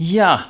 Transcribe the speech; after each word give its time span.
Ja, 0.00 0.40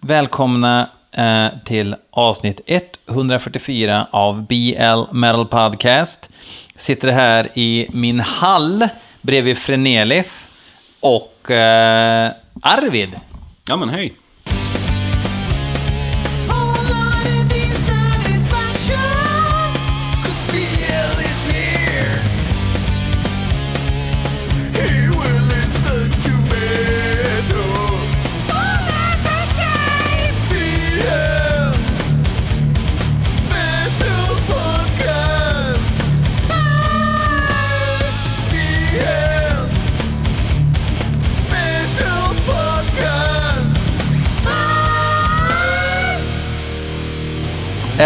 välkomna 0.00 0.88
eh, 1.12 1.46
till 1.64 1.96
avsnitt 2.10 2.60
144 3.06 4.06
av 4.10 4.46
BL 4.46 5.02
Metal 5.12 5.46
Podcast. 5.46 6.28
Sitter 6.76 7.08
här 7.08 7.48
i 7.54 7.88
min 7.92 8.20
hall 8.20 8.88
bredvid 9.20 9.58
Frenelis 9.58 10.44
och 11.00 11.50
eh, 11.50 12.32
Arvid. 12.62 13.10
Ja 13.68 13.76
men 13.76 13.88
hej. 13.88 14.14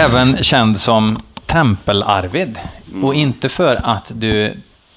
Även 0.01 0.43
känd 0.43 0.81
som 0.81 1.23
Tempel-Arvid. 1.47 2.59
Och 3.03 3.15
inte 3.15 3.49
för 3.49 3.81
att 3.85 4.07
du 4.09 4.45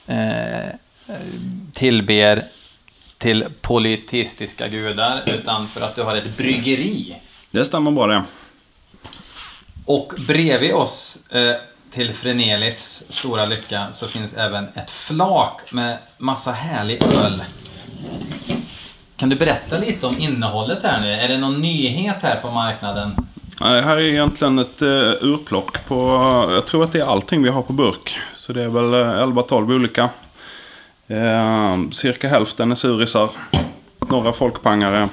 eh, 0.08 0.70
tillber 1.74 2.44
till 3.18 3.46
politistiska 3.62 4.68
gudar, 4.68 5.24
utan 5.26 5.68
för 5.68 5.82
att 5.82 5.96
du 5.96 6.04
har 6.04 6.16
ett 6.16 6.38
bryggeri. 6.38 7.16
Det 7.52 7.66
stämmer 7.66 8.08
det. 8.08 8.24
Och 9.86 10.14
bredvid 10.28 10.74
oss, 10.74 11.18
eh, 11.32 11.56
till 11.92 12.14
Frenelis 12.14 13.04
stora 13.10 13.46
lycka, 13.46 13.88
så 13.92 14.08
finns 14.08 14.34
även 14.34 14.68
ett 14.76 14.92
flak 14.92 15.72
med 15.72 15.98
massa 16.18 16.52
härlig 16.52 17.04
öl. 17.04 17.44
Kan 19.18 19.30
du 19.30 19.36
berätta 19.36 19.78
lite 19.78 20.08
om 20.08 20.20
innehållet 20.20 20.84
här 20.84 21.02
nu? 21.02 21.12
Är 21.12 21.28
det 21.28 21.38
någon 21.38 21.62
nyhet 21.62 22.18
här 22.22 22.36
på 22.36 22.52
marknaden? 22.52 23.16
Ja, 23.60 23.68
Det 23.68 23.82
här 23.82 23.98
är 23.98 24.02
egentligen 24.02 24.60
ett 24.60 24.82
uh, 24.82 25.14
urplock 25.22 25.86
på, 25.88 25.96
jag 26.52 26.66
tror 26.66 26.84
att 26.84 26.92
det 26.92 27.00
är 27.00 27.06
allting 27.06 27.44
vi 27.44 27.50
har 27.50 27.62
på 27.62 27.74
burk. 27.74 28.18
Så 28.36 28.54
det 28.54 28.64
är 28.64 28.70
väl 28.70 28.94
eh, 28.94 29.28
11-12 29.28 29.76
olika. 29.76 30.10
Eh, 31.08 31.78
cirka 31.92 32.28
hälften 32.30 32.72
är 32.72 32.76
surisar. 32.76 33.30
Några 34.00 34.34
folkpangare. 34.34 35.10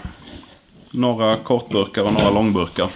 Några 0.90 1.36
kortburkar 1.36 2.02
och 2.02 2.12
några 2.12 2.30
långburkar. 2.30 2.88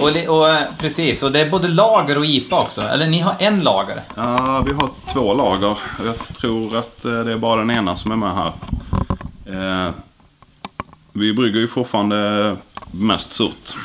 Och, 0.00 0.08
och 0.28 0.48
eh, 0.48 0.62
precis, 0.78 1.22
och 1.22 1.32
det 1.32 1.40
är 1.40 1.50
både 1.50 1.68
lager 1.68 2.18
och 2.18 2.24
IPA 2.24 2.60
också. 2.60 2.80
Eller 2.82 3.06
ni 3.06 3.20
har 3.20 3.36
en 3.38 3.60
lager. 3.60 4.02
Ja, 4.14 4.64
vi 4.66 4.72
har 4.72 4.90
två 5.12 5.34
lager. 5.34 5.78
Jag 6.04 6.18
tror 6.36 6.76
att 6.76 7.04
eh, 7.04 7.20
det 7.20 7.32
är 7.32 7.36
bara 7.38 7.60
den 7.60 7.70
ena 7.70 7.96
som 7.96 8.12
är 8.12 8.16
med 8.16 8.34
här. 8.34 8.52
Eh, 9.46 9.90
vi 11.12 11.32
brygger 11.32 11.60
ju 11.60 11.68
fortfarande 11.68 12.56
mest 12.90 13.32
surt. 13.32 13.76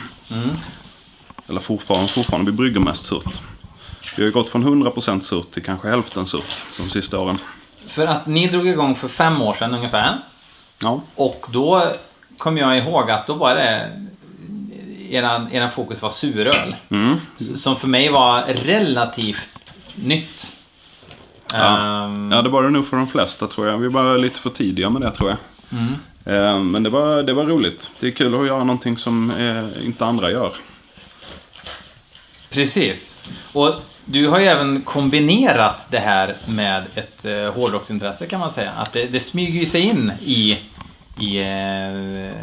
Eller 1.49 1.59
fortfarande, 1.59 2.07
fortfarande, 2.07 2.51
vi 2.51 2.57
brygger 2.57 2.79
mest 2.79 3.05
surt. 3.05 3.41
Vi 4.15 4.23
har 4.23 4.27
ju 4.27 4.31
gått 4.31 4.49
från 4.49 4.83
100% 4.83 5.21
surt 5.21 5.51
till 5.51 5.63
kanske 5.63 5.89
hälften 5.89 6.27
surt 6.27 6.63
de 6.77 6.89
sista 6.89 7.19
åren. 7.19 7.37
För 7.87 8.07
att 8.07 8.27
ni 8.27 8.47
drog 8.47 8.67
igång 8.67 8.95
för 8.95 9.07
fem 9.07 9.41
år 9.41 9.53
sedan 9.53 9.73
ungefär. 9.73 10.17
Ja, 10.83 11.01
Och 11.15 11.45
då 11.51 11.83
kom 12.37 12.57
jag 12.57 12.77
ihåg 12.77 13.11
att 13.11 13.27
då 13.27 13.33
var 13.33 13.55
det... 13.55 13.91
Eran, 15.09 15.51
eran 15.51 15.71
fokus 15.71 16.01
var 16.01 16.09
suröl. 16.09 16.75
mm. 16.89 17.15
Som 17.55 17.75
för 17.75 17.87
mig 17.87 18.09
var 18.09 18.41
relativt 18.41 19.73
nytt. 19.95 20.51
ja. 21.53 21.77
Ehm, 22.05 22.31
ja 22.31 22.41
det 22.41 22.49
var 22.49 22.63
det 22.63 22.69
nog 22.69 22.87
för 22.87 22.97
de 22.97 23.07
flesta 23.07 23.47
tror 23.47 23.67
jag. 23.67 23.77
Vi 23.77 23.87
var 23.87 24.17
lite 24.17 24.39
för 24.39 24.49
tidiga 24.49 24.89
med 24.89 25.01
det 25.01 25.11
tror 25.11 25.29
jag. 25.29 25.37
mm. 25.79 25.93
Eh, 26.25 26.59
men 26.59 26.83
det 26.83 26.89
var, 26.89 27.23
det 27.23 27.33
var 27.33 27.45
roligt. 27.45 27.89
Det 27.99 28.07
är 28.07 28.11
kul 28.11 28.35
att 28.35 28.47
göra 28.47 28.63
någonting 28.63 28.97
som 28.97 29.31
eh, 29.31 29.85
inte 29.85 30.05
andra 30.05 30.31
gör. 30.31 30.51
Precis. 32.49 33.15
Och 33.53 33.73
du 34.05 34.27
har 34.27 34.39
ju 34.39 34.45
även 34.45 34.81
kombinerat 34.81 35.75
det 35.89 35.99
här 35.99 36.35
med 36.45 36.83
ett 36.95 37.25
eh, 37.25 37.53
hårdrocksintresse 37.53 38.25
kan 38.25 38.39
man 38.39 38.51
säga. 38.51 38.71
Att 38.71 38.93
det, 38.93 39.05
det 39.05 39.19
smyger 39.19 39.59
ju 39.59 39.65
sig 39.65 39.81
in 39.81 40.11
i, 40.25 40.57
i 41.19 41.39
eh, 41.39 42.35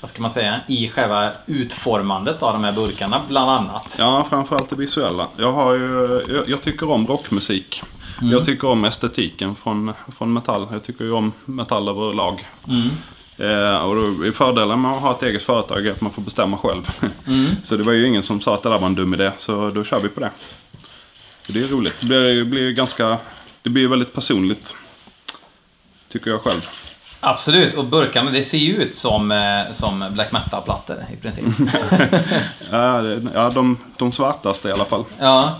vad 0.00 0.10
ska 0.10 0.22
man 0.22 0.30
säga, 0.30 0.60
i 0.66 0.88
själva 0.88 1.30
utformandet 1.46 2.42
av 2.42 2.52
de 2.52 2.64
här 2.64 2.72
burkarna 2.72 3.20
bland 3.28 3.50
annat. 3.50 3.96
Ja, 3.98 4.26
framförallt 4.30 4.70
det 4.70 4.76
visuella. 4.76 5.28
Jag, 5.36 5.52
har 5.52 5.74
ju, 5.74 6.24
jag, 6.28 6.48
jag 6.48 6.62
tycker 6.62 6.90
om 6.90 7.06
rockmusik. 7.06 7.82
Jag 8.20 8.44
tycker 8.44 8.68
om 8.68 8.84
estetiken 8.84 9.54
från, 9.54 9.92
från 10.18 10.32
metall. 10.32 10.66
Jag 10.72 10.82
tycker 10.82 11.04
ju 11.04 11.12
om 11.12 11.32
metall 11.44 11.88
överlag. 11.88 12.48
Mm. 12.68 12.90
Eh, 13.38 13.76
och 13.76 13.94
då 13.94 14.24
är 14.26 14.32
fördelen 14.32 14.80
med 14.80 14.92
att 14.92 15.02
ha 15.02 15.16
ett 15.16 15.22
eget 15.22 15.42
företag 15.42 15.86
är 15.86 15.90
att 15.90 16.00
man 16.00 16.10
får 16.10 16.22
bestämma 16.22 16.58
själv. 16.58 16.90
så 17.62 17.76
det 17.76 17.82
var 17.82 17.92
ju 17.92 18.06
ingen 18.06 18.22
som 18.22 18.40
sa 18.40 18.54
att 18.54 18.62
det 18.62 18.68
där 18.68 18.78
var 18.78 18.86
en 18.86 18.94
dum 18.94 19.14
idé, 19.14 19.30
så 19.36 19.70
då 19.70 19.84
kör 19.84 20.00
vi 20.00 20.08
på 20.08 20.20
det. 20.20 20.30
Så 21.46 21.52
det 21.52 21.62
är 21.62 21.66
roligt. 21.68 21.94
Det 22.00 22.06
blir, 22.06 22.44
blir 22.44 22.62
ju 22.62 22.72
ganska... 22.72 23.18
Det 23.62 23.70
blir 23.70 23.88
väldigt 23.88 24.14
personligt. 24.14 24.74
Tycker 26.08 26.30
jag 26.30 26.40
själv. 26.40 26.68
Absolut, 27.20 27.74
och 27.74 27.84
burkarna 27.84 28.30
det 28.30 28.44
ser 28.44 28.58
ju 28.58 28.76
ut 28.76 28.94
som, 28.94 29.32
eh, 29.32 29.72
som 29.72 30.04
black 30.12 30.32
metal-plattor 30.32 30.96
i 31.12 31.16
princip. 31.16 31.44
Ja 32.70 33.50
de, 33.54 33.78
de 33.96 34.12
svartaste 34.12 34.68
i 34.68 34.72
alla 34.72 34.84
fall. 34.84 35.04
ja. 35.18 35.58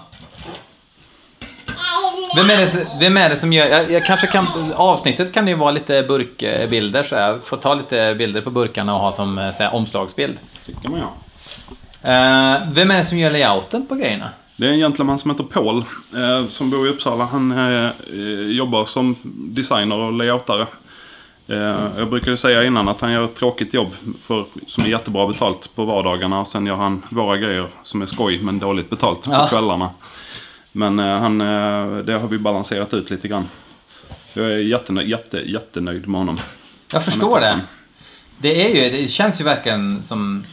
Vem 2.37 2.50
är, 2.50 2.56
det, 2.56 2.69
som- 2.69 2.81
vem 3.00 3.16
är 3.16 3.28
det 3.31 3.37
som 3.37 3.53
gör... 3.53 3.66
Jag, 3.66 3.91
jag 3.93 4.06
kanske 4.06 4.26
kan... 4.26 4.47
Avsnittet 4.76 5.32
kan 5.32 5.48
ju 5.48 5.54
vara 5.54 5.70
lite 5.70 6.03
burkbilder 6.03 7.03
så 7.03 7.15
jag 7.15 7.43
får 7.44 7.56
ta 7.56 7.75
lite 7.75 8.15
bilder 8.19 8.41
på 8.41 8.50
burkarna 8.50 8.94
och 8.94 9.00
ha 9.00 9.12
som 9.12 9.38
eh, 9.38 9.54
så 9.56 9.62
här, 9.62 9.75
omslagsbild. 9.75 10.38
Tycker 10.66 10.88
man 10.88 11.00
ja. 11.00 11.12
Eh, 12.03 12.60
vem 12.72 12.91
är 12.91 12.98
det 12.98 13.04
som 13.04 13.19
gör 13.19 13.31
layouten 13.31 13.87
på 13.87 13.94
grejerna? 13.94 14.28
Det 14.56 14.66
är 14.66 14.71
en 14.71 14.78
gentleman 14.78 15.19
som 15.19 15.31
heter 15.31 15.44
Paul. 15.44 15.84
Eh, 16.16 16.48
som 16.48 16.71
bor 16.71 16.87
i 16.87 16.91
Uppsala. 16.91 17.25
Han 17.25 17.53
eh, 17.53 17.84
eh, 18.12 18.47
jobbar 18.56 18.84
som 18.84 19.16
designer 19.34 19.97
och 19.97 20.12
layoutare. 20.12 20.66
Eh, 21.48 21.56
jag 21.98 22.09
brukade 22.10 22.37
säga 22.37 22.65
innan 22.65 22.88
att 22.88 23.00
han 23.00 23.12
gör 23.12 23.25
ett 23.25 23.34
tråkigt 23.34 23.75
jobb 23.75 23.94
för, 24.26 24.44
som 24.69 24.84
är 24.84 24.88
jättebra 24.88 25.26
betalt 25.26 25.71
på 25.75 25.84
vardagarna. 25.84 26.41
Och 26.41 26.48
sen 26.48 26.66
gör 26.66 26.76
han 26.76 27.03
våra 27.09 27.37
grejer 27.37 27.66
som 27.82 28.03
är 28.03 28.06
skoj 28.06 28.38
men 28.42 28.59
dåligt 28.59 28.91
betalt 28.91 29.22
på 29.25 29.32
Ja. 29.32 29.47
kvällarna. 29.48 29.91
Men 30.72 30.99
eh, 30.99 31.19
han, 31.19 31.41
eh, 31.41 31.97
det 32.05 32.12
har 32.12 32.28
vi 32.28 32.38
balanserat 32.38 32.94
ut 32.94 33.10
lite 33.10 33.28
grann. 33.28 33.49
Jag 34.33 34.47
är 34.53 34.56
jättenöjd, 34.59 35.09
jätte, 35.09 35.37
jättenöjd 35.50 36.09
med 36.09 36.21
honom. 36.21 36.41
Jag 36.93 37.05
förstår 37.05 37.41
det. 37.41 37.60
Det, 38.38 38.65
är 38.66 38.75
ju, 38.91 39.03
det 39.03 39.09
känns 39.09 39.41
ju 39.41 39.44
verkligen 39.44 40.03
som 40.05 40.44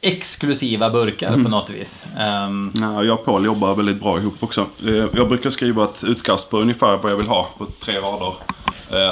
exklusiva 0.00 0.90
burkar 0.90 1.32
på 1.32 1.38
något 1.38 1.70
vis. 1.70 2.02
Ehm, 2.18 2.72
Ja, 2.80 3.04
jag 3.04 3.18
och 3.18 3.24
Paul 3.24 3.44
jobbar 3.44 3.74
väldigt 3.74 4.00
bra 4.00 4.18
ihop 4.18 4.42
också. 4.42 4.66
Eh, 4.86 4.94
Jag 4.94 5.28
brukar 5.28 5.50
skriva 5.50 5.84
ett 5.84 6.04
utkast 6.04 6.50
på 6.50 6.58
ungefär 6.58 6.96
vad 6.96 7.12
jag 7.12 7.16
vill 7.16 7.26
ha 7.26 7.48
på 7.58 7.66
tre 7.66 7.98
rader. 8.00 8.34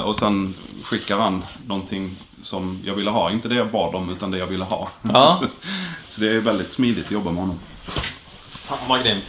Och 0.04 0.16
sen 0.16 0.54
skickar 0.82 1.16
han 1.18 1.42
någonting 1.66 2.16
som 2.42 2.78
jag 2.84 2.94
ville 2.94 3.10
ha. 3.10 3.30
Inte 3.30 3.48
det 3.48 3.54
jag 3.54 3.68
bad 3.70 3.94
om, 3.94 4.10
utan 4.10 4.30
det 4.30 4.38
jag 4.38 4.46
ville 4.46 4.64
ha. 4.64 4.88
ja, 5.02 5.42
Så 6.10 6.20
det 6.20 6.32
är 6.32 6.40
väldigt 6.40 6.72
smidigt 6.72 7.04
att 7.06 7.10
jobba 7.12 7.30
med 7.30 7.40
honom. 7.40 7.58
fan 8.48 8.78
vad 8.88 9.02
grymt. 9.02 9.24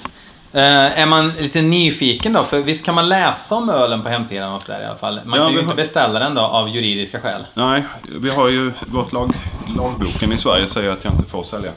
Eh, 0.54 1.00
är 1.02 1.06
man 1.06 1.32
lite 1.40 1.62
nyfiken 1.62 2.34
då? 2.34 2.44
För 2.44 2.60
visst 2.60 2.86
kan 2.86 2.96
man 2.96 3.10
läsa 3.10 3.56
om 3.56 3.70
ölen 3.70 4.02
på 4.04 4.10
hemsidan 4.10 4.54
och 4.54 4.62
sådär 4.62 4.82
i 4.82 4.86
alla 4.86 4.96
fall. 4.98 5.20
Man 5.26 5.40
Ja, 5.40 5.46
kan 5.46 5.54
ju 5.54 5.60
inte 5.60 5.72
har- 5.72 5.76
beställa 5.76 6.20
den 6.20 6.36
då 6.36 6.42
av 6.42 6.70
juridiska 6.70 7.20
skäl. 7.20 7.46
Nej, 7.54 7.84
vi 8.22 8.30
har 8.30 8.50
ju 8.50 8.72
vårt 8.88 9.14
lag, 9.14 9.34
lagboken 9.78 10.32
i 10.34 10.38
Sverige 10.38 10.68
säger 10.70 10.90
att 10.90 11.04
jag 11.04 11.14
inte 11.14 11.30
får 11.30 11.44
sälja. 11.44 11.72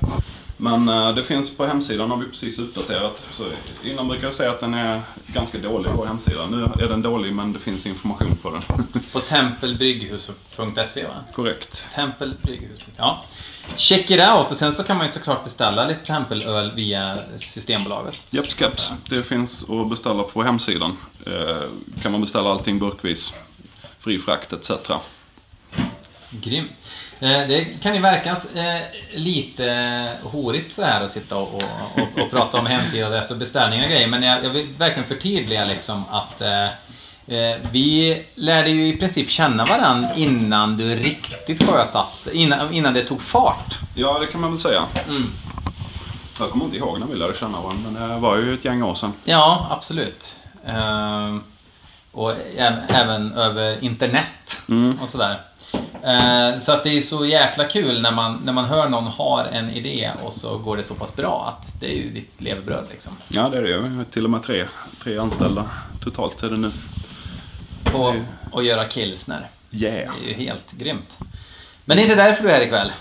Men 0.57 0.89
eh, 0.89 1.15
det 1.15 1.23
finns 1.25 1.57
på 1.57 1.67
hemsidan 1.67 2.11
har 2.11 2.17
vi 2.17 2.27
precis 2.27 2.59
uppdaterat. 2.59 3.27
Så 3.37 3.43
innan 3.85 4.09
brukar 4.09 4.25
jag 4.27 4.35
säga 4.35 4.51
att 4.51 4.61
den 4.61 4.75
är 4.75 5.01
ganska 5.27 5.59
dålig 5.59 5.93
på 5.93 6.07
hemsidan. 6.07 6.51
Nu 6.51 6.85
är 6.85 6.89
den 6.89 7.03
dålig 7.03 7.35
men 7.35 7.53
det 7.53 7.59
finns 7.59 7.87
information 7.87 8.37
på 8.43 8.51
den. 8.51 8.63
På 9.13 9.21
tempelbrygghus.se 9.21 11.03
va? 11.03 11.11
Korrekt. 11.35 11.85
Tempelbrygghus. 11.95 12.81
Ja. 12.97 13.25
Check 13.77 14.11
it 14.11 14.21
out 14.21 14.51
och 14.51 14.57
sen 14.57 14.75
så 14.75 14.83
kan 14.83 14.97
man 14.97 15.07
ju 15.07 15.13
såklart 15.13 15.45
beställa 15.45 15.85
lite 15.85 16.07
tempelöl 16.07 16.71
via 16.75 17.19
Systembolaget. 17.39 18.15
Japskaps, 18.31 18.93
det 19.09 19.23
finns 19.23 19.65
att 19.71 19.91
beställa 19.91 20.23
på 20.23 20.43
hemsidan. 20.43 20.97
Eh, 21.27 21.57
kan 22.03 22.13
man 22.13 22.21
beställa 22.21 22.51
allting 22.51 22.79
burkvis. 22.79 23.35
Fri 24.01 24.19
frakt 24.19 24.53
etc. 24.53 24.71
Grymt. 26.31 26.71
Eh, 27.21 27.29
Det 27.29 27.83
kan 27.83 27.95
ju 27.95 28.01
verka 28.01 28.31
eh, 28.55 28.83
lite 29.15 30.17
horigt 30.23 30.73
så 30.73 30.83
här 30.83 31.05
att 31.05 31.13
sitta 31.13 31.37
och, 31.37 31.55
och, 31.55 31.63
och, 31.95 32.23
och 32.23 32.31
prata 32.31 32.59
om 32.59 32.67
hemsida, 32.67 33.25
och 33.31 33.37
beställningar 33.37 33.85
och 33.85 33.91
grejer. 33.91 34.07
Men 34.07 34.23
jag, 34.23 34.45
jag 34.45 34.51
vill 34.51 34.67
verkligen 34.67 35.09
förtydliga 35.09 35.65
liksom 35.65 36.05
att 36.11 36.41
Eh, 36.41 36.69
vi 37.73 38.23
lärde 38.35 38.71
ju 38.71 38.87
i 38.87 38.97
princip 38.97 39.31
känna 39.31 39.65
varandra 39.65 40.15
innan 40.17 40.77
du 40.77 40.95
riktigt 40.95 41.63
sjösatte, 41.71 42.31
innan, 42.37 42.73
innan 42.75 42.95
det 42.95 43.05
tog 43.05 43.23
fart. 43.23 43.79
Ja, 43.95 44.19
det 44.19 44.27
kan 44.27 44.41
man 44.41 44.51
väl 44.51 44.61
säga. 44.61 44.83
Mm. 45.09 45.27
Jag 46.41 46.51
kommer 46.51 46.65
inte 46.65 46.77
ihåg 46.77 47.01
när 47.01 47.07
vi 47.07 47.17
lärde 47.17 47.35
känna 47.41 47.61
varandra, 47.61 47.91
men 47.91 48.09
det 48.11 48.17
var 48.19 48.37
ju 48.37 48.55
ett 48.55 48.65
gäng 48.65 48.83
år 48.83 48.95
sedan. 48.95 49.13
Ja, 49.25 49.67
absolut. 49.71 50.37
Ehm, 50.67 51.43
och 52.13 52.35
även 52.89 53.33
över 53.33 53.85
internet 53.85 54.27
Mm. 54.69 54.99
och 55.03 55.09
sådär. 55.09 55.41
Ehm, 56.05 56.61
så 56.61 56.73
att 56.73 56.85
det 56.85 56.91
är 56.99 57.03
så 57.03 57.27
jäkla 57.27 57.65
kul 57.65 58.03
när 58.03 58.11
man, 58.11 58.41
när 58.45 58.53
man 58.53 58.65
hör 58.65 58.89
någon 58.89 59.07
har 59.07 59.45
en 59.45 59.71
idé 59.71 60.11
och 60.23 60.33
så 60.33 60.59
går 60.59 60.77
det 60.77 60.85
så 60.85 60.95
pass 60.95 61.17
bra 61.17 61.55
att 61.59 61.81
det 61.81 61.87
är 61.87 61.97
ju 61.97 62.11
ditt 62.11 62.41
levebröd 62.41 62.85
liksom. 62.91 63.13
Ja, 63.29 63.49
det 63.49 63.59
är 63.59 63.63
det. 63.63 63.73
Har 63.97 64.05
till 64.05 64.25
och 64.25 64.31
med 64.31 64.43
tre, 64.43 64.65
tre 65.03 65.19
anställda 65.19 65.65
totalt 66.05 66.43
är 66.43 66.51
det 66.51 66.57
nu. 66.57 66.71
Och, 67.95 68.15
och 68.53 68.65
göra 68.65 68.85
kilsner. 68.85 69.49
Yeah! 69.71 69.93
Det 69.93 70.25
är 70.25 70.29
ju 70.29 70.35
helt 70.35 70.73
grymt. 70.73 71.19
Men 71.85 71.97
det 71.97 72.01
är 72.01 72.05
inte 72.05 72.15
därför 72.17 72.43
du 72.43 72.51
är 72.51 72.55
här 72.55 72.63
ikväll. 72.63 72.93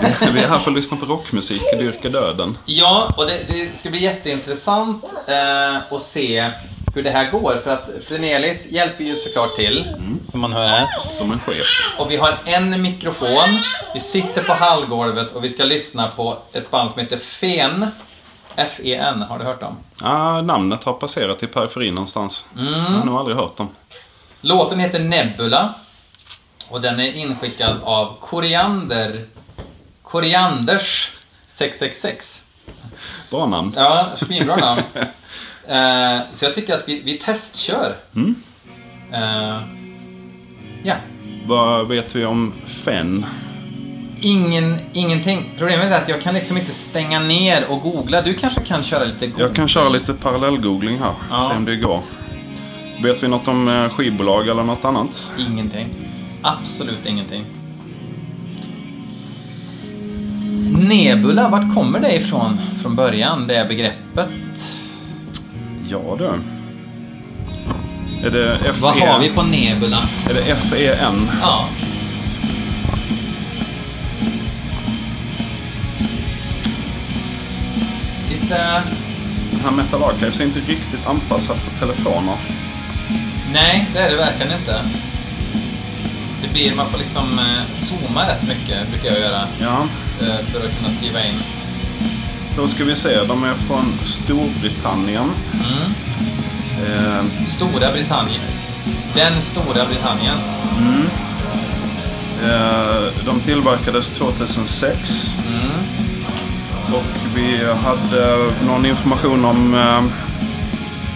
Vi, 0.00 0.42
är 0.42 0.48
här 0.48 0.58
för 0.58 0.70
att 0.70 0.76
lyssna 0.76 0.96
på 0.96 1.06
rockmusik, 1.06 1.62
dyrka 1.78 2.08
döden. 2.08 2.58
Ja, 2.64 3.14
och 3.16 3.26
det, 3.26 3.40
det 3.48 3.78
ska 3.78 3.90
bli 3.90 4.02
jätteintressant 4.02 5.04
eh, 5.28 5.94
att 5.94 6.02
se 6.02 6.50
hur 6.94 7.02
det 7.02 7.10
här 7.10 7.30
går. 7.30 7.60
För 7.64 7.70
att 7.70 7.90
Frenelit 8.08 8.66
hjälper 8.68 9.04
ju 9.04 9.16
såklart 9.16 9.56
till, 9.56 9.96
som 10.26 10.40
man 10.40 10.52
hör 10.52 10.68
här. 10.68 10.88
Som 11.18 11.32
en 11.32 11.40
chef. 11.40 11.94
Och 11.98 12.10
vi 12.10 12.16
har 12.16 12.38
en 12.44 12.82
mikrofon, 12.82 13.58
vi 13.94 14.00
sitter 14.00 14.42
på 14.42 14.52
hallgolvet 14.52 15.32
och 15.32 15.44
vi 15.44 15.50
ska 15.50 15.64
lyssna 15.64 16.08
på 16.08 16.38
ett 16.52 16.70
band 16.70 16.90
som 16.90 17.00
heter 17.00 17.16
FEN. 17.16 17.86
F-E-N, 18.56 19.22
har 19.22 19.38
du 19.38 19.44
hört 19.44 19.60
dem? 19.60 19.76
Ah, 20.02 20.42
namnet 20.42 20.84
har 20.84 20.92
passerat 20.92 21.42
i 21.42 21.46
periferin 21.46 21.94
någonstans. 21.94 22.44
Jag 22.56 22.64
har 22.64 23.04
nog 23.04 23.16
aldrig 23.16 23.36
hört 23.36 23.56
dem. 23.56 23.68
Låten 24.44 24.80
heter 24.80 24.98
Nebula. 24.98 25.74
Och 26.68 26.80
den 26.80 27.00
är 27.00 27.12
inskickad 27.12 27.76
av 27.84 28.16
Koriander... 28.20 29.24
Korianders 30.02 31.10
666. 31.48 32.44
Bra 33.30 33.46
namn. 33.46 33.72
Ja, 33.76 34.08
svinbra 34.16 34.56
namn. 34.56 34.82
Eh, 35.68 36.20
så 36.32 36.44
jag 36.44 36.54
tycker 36.54 36.74
att 36.74 36.88
vi, 36.88 37.00
vi 37.00 37.18
testkör. 37.18 37.96
Mm. 38.16 38.34
Eh, 39.12 39.60
ja. 40.82 40.94
Vad 41.46 41.88
vet 41.88 42.16
vi 42.16 42.24
om 42.24 42.54
Fenn? 42.66 43.26
Ingen, 44.20 44.78
ingenting. 44.92 45.50
Problemet 45.58 45.92
är 45.92 46.02
att 46.02 46.08
jag 46.08 46.22
kan 46.22 46.34
liksom 46.34 46.56
inte 46.56 46.72
stänga 46.72 47.20
ner 47.20 47.64
och 47.68 47.80
googla. 47.80 48.22
Du 48.22 48.34
kanske 48.34 48.60
kan 48.60 48.82
köra 48.82 49.04
lite 49.04 49.26
Google? 49.26 49.44
Jag 49.44 49.54
kan 49.54 49.68
köra 49.68 49.88
lite 49.88 50.14
parallellgoogling 50.14 50.98
här. 50.98 51.14
Ja. 51.30 51.48
Se 51.50 51.56
om 51.56 51.64
det 51.64 51.76
går. 51.76 52.02
Vet 53.02 53.22
vi 53.22 53.28
något 53.28 53.48
om 53.48 53.68
eh, 53.68 53.88
skivbolag 53.88 54.48
eller 54.48 54.62
något 54.62 54.84
annat? 54.84 55.32
Ingenting. 55.38 55.88
Absolut 56.42 57.06
ingenting. 57.06 57.44
Nebula, 60.72 61.48
vart 61.48 61.74
kommer 61.74 62.00
det 62.00 62.16
ifrån 62.16 62.58
från 62.82 62.96
början, 62.96 63.46
det 63.46 63.66
begreppet? 63.68 64.74
Ja 65.88 66.16
du. 66.18 66.30
Är 68.26 68.30
det 68.30 68.52
F-E... 68.54 68.72
Vad 68.80 68.96
har 68.96 69.20
vi 69.20 69.28
på 69.28 69.42
Nebula? 69.42 69.98
Är 70.30 70.34
det 70.34 70.40
F-E-N? 70.40 71.30
Ja. 71.42 71.68
Lite... 78.30 78.82
Den 79.50 79.60
här 79.60 79.70
Metal 79.70 80.02
Archives 80.04 80.40
är 80.40 80.44
inte 80.44 80.58
riktigt 80.58 81.06
anpassad 81.06 81.56
för 81.56 81.86
telefoner. 81.86 82.36
Nej, 83.52 83.88
det 83.94 83.98
är 83.98 84.10
det 84.10 84.16
verkligen 84.16 84.52
inte. 84.60 84.80
Det 86.42 86.48
blir, 86.52 86.74
man 86.74 86.90
får 86.90 86.98
liksom 86.98 87.38
eh, 87.38 87.74
zooma 87.74 88.28
rätt 88.28 88.42
mycket, 88.48 88.88
brukar 88.90 89.08
jag 89.10 89.20
göra, 89.20 89.40
Ja. 89.60 89.86
eh, 90.20 90.26
för 90.46 90.58
att 90.66 90.78
kunna 90.78 90.90
skriva 90.98 91.24
in. 91.24 91.34
Då 92.56 92.68
ska 92.68 92.84
vi 92.84 92.96
se. 92.96 93.24
De 93.28 93.44
är 93.44 93.54
från 93.54 93.92
Storbritannien. 94.06 95.30
Mm. 95.54 95.94
Eh, 96.86 97.44
Stora 97.46 97.92
Britannien. 97.92 98.40
Den 99.14 99.42
stora 99.42 99.86
Britannien. 99.86 100.38
eh, 102.44 103.24
de 103.26 103.40
tillverkades 103.40 104.06
2006. 104.08 104.98
Mm. 105.48 105.70
Och 106.94 107.36
vi 107.36 107.56
hade 107.84 108.50
någon 108.66 108.86
information 108.86 109.44
om 109.44 109.74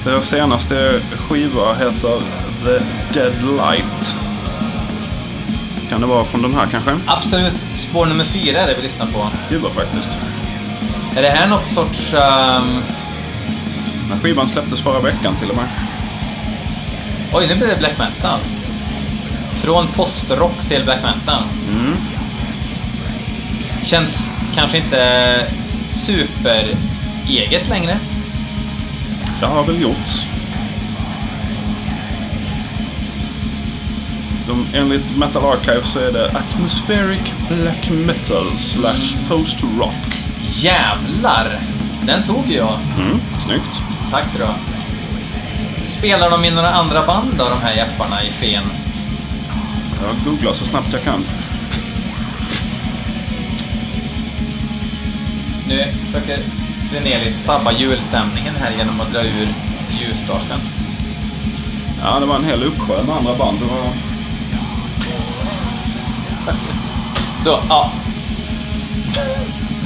deras 0.07 0.29
senaste 0.29 1.01
skiva 1.29 1.75
heter 1.75 2.21
The 2.65 2.81
Dead 3.21 3.35
Light. 3.57 4.15
Kan 5.89 6.01
det 6.01 6.07
vara 6.07 6.25
från 6.25 6.43
den 6.43 6.55
här 6.55 6.67
kanske? 6.67 6.97
Absolut. 7.07 7.55
Spår 7.75 8.07
nummer 8.07 8.25
fyra 8.25 8.61
är 8.61 8.67
det 8.67 8.75
vi 8.75 8.83
lyssnar 8.83 9.07
på. 9.07 9.29
Det 9.49 9.57
var 9.57 9.71
faktiskt. 9.71 10.09
Är 11.17 11.23
det 11.23 11.29
här 11.31 11.49
något 11.49 11.65
sorts... 11.65 12.15
ehm, 12.15 12.83
Den 14.11 14.21
skivan 14.21 14.49
släpptes 14.49 14.81
förra 14.81 15.01
veckan 15.01 15.35
till 15.41 15.51
och 15.51 15.57
med. 15.57 15.67
Oj, 17.33 17.47
nu 17.49 17.55
blir 17.55 17.67
det 17.67 17.77
black 17.79 17.99
metal. 17.99 18.39
Från 19.63 19.87
postrock 19.87 20.69
till 20.69 20.85
black 20.85 21.03
metal. 21.03 21.43
Mm. 21.71 21.97
Känns 23.85 24.31
kanske 24.55 24.79
inte 24.79 25.43
super 25.91 26.65
eget 27.29 27.69
längre. 27.69 27.99
Det 29.41 29.47
har 29.47 29.65
väl 29.67 29.83
gjorts. 29.83 30.27
De, 34.47 34.67
enligt 34.79 35.17
Metal 35.17 35.45
Archive 35.45 35.87
så 35.93 35.99
är 35.99 36.13
det 36.13 36.27
Atmospheric 36.27 37.21
Black 37.49 37.91
Metal 37.91 38.47
slash 38.59 39.17
Post-Rock. 39.29 40.23
Jävlar! 40.49 41.59
Den 42.03 42.23
tog 42.23 42.51
jag. 42.51 42.79
Mm, 42.99 43.21
snyggt. 43.47 43.83
Tack 44.11 44.27
då. 44.39 44.55
Spelar 45.85 46.31
de 46.31 46.45
i 46.45 46.51
några 46.51 46.71
andra 46.71 47.07
band 47.07 47.35
då, 47.39 47.49
de 47.49 47.61
här 47.63 47.75
jepparna 47.75 48.23
i 48.23 48.31
Fen? 48.31 48.65
Jag 50.03 50.25
googlar 50.25 50.53
så 50.53 50.65
snabbt 50.65 50.89
jag 50.93 51.03
kan. 51.03 51.25
Nu 55.69 55.85
försöker 56.05 56.39
Renélis 56.93 57.45
sabba 57.45 57.73
julstämningen 57.73 58.55
här 58.61 58.73
genom 58.79 59.01
att 59.01 59.13
dra 59.13 59.23
ur 59.23 59.49
ljusstaken. 60.01 60.61
Ja, 62.03 62.21
det 62.21 62.27
var 62.27 62.37
en 62.37 62.45
hel 62.45 62.63
uppsjö 62.63 63.03
med 63.03 63.17
andra 63.17 63.35
band. 63.35 63.59
Det 63.61 63.65
var... 63.65 63.93
Faktiskt. 66.45 66.83
Så, 67.45 67.59
ja. 67.69 67.93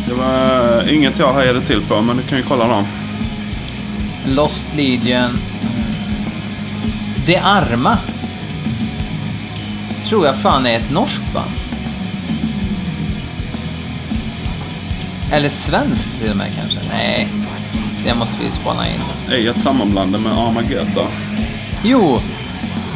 Det 0.09 0.15
var 0.15 0.89
inget 0.89 1.19
jag 1.19 1.33
hajade 1.33 1.61
till 1.61 1.81
på, 1.81 2.03
men 2.03 2.17
du 2.17 2.23
kan 2.23 2.39
ju 2.39 2.45
kolla 2.45 2.67
dem. 2.67 2.87
Lost 4.27 4.69
Legion. 4.75 5.39
Det 7.27 7.37
Arma. 7.37 7.99
Tror 10.09 10.27
jag 10.27 10.37
fan 10.37 10.67
är 10.67 10.77
ett 10.79 10.91
norskt 10.91 11.33
band. 11.35 11.60
Eller 15.33 15.49
svenskt 15.49 16.21
till 16.21 16.31
och 16.31 16.37
med 16.37 16.47
kanske. 16.61 16.79
Nej, 16.89 17.29
det 18.05 18.15
måste 18.15 18.35
vi 18.45 18.51
spana 18.51 18.89
in. 18.89 19.01
Det 19.29 19.35
är 19.47 19.51
ett 19.51 19.61
sammanblandande 19.61 20.29
med 20.29 20.39
Armageddon. 20.39 21.07
Jo, 21.83 22.21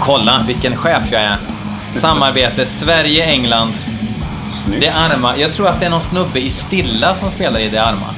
kolla 0.01 0.45
vilken 0.47 0.77
chef 0.77 1.03
jag 1.11 1.21
är. 1.23 1.39
Samarbete 1.97 2.67
Sverige-England. 2.67 3.73
Det 4.81 4.89
Arma. 4.89 5.37
Jag 5.37 5.55
tror 5.55 5.69
att 5.69 5.81
det 5.81 5.87
är 5.87 5.91
någon 5.91 6.01
snubbe 6.01 6.41
i 6.41 6.51
Stilla 6.51 7.15
som 7.15 7.31
spelar 7.31 7.61
i 7.61 7.69
Det 7.69 7.83
Arma. 7.83 8.15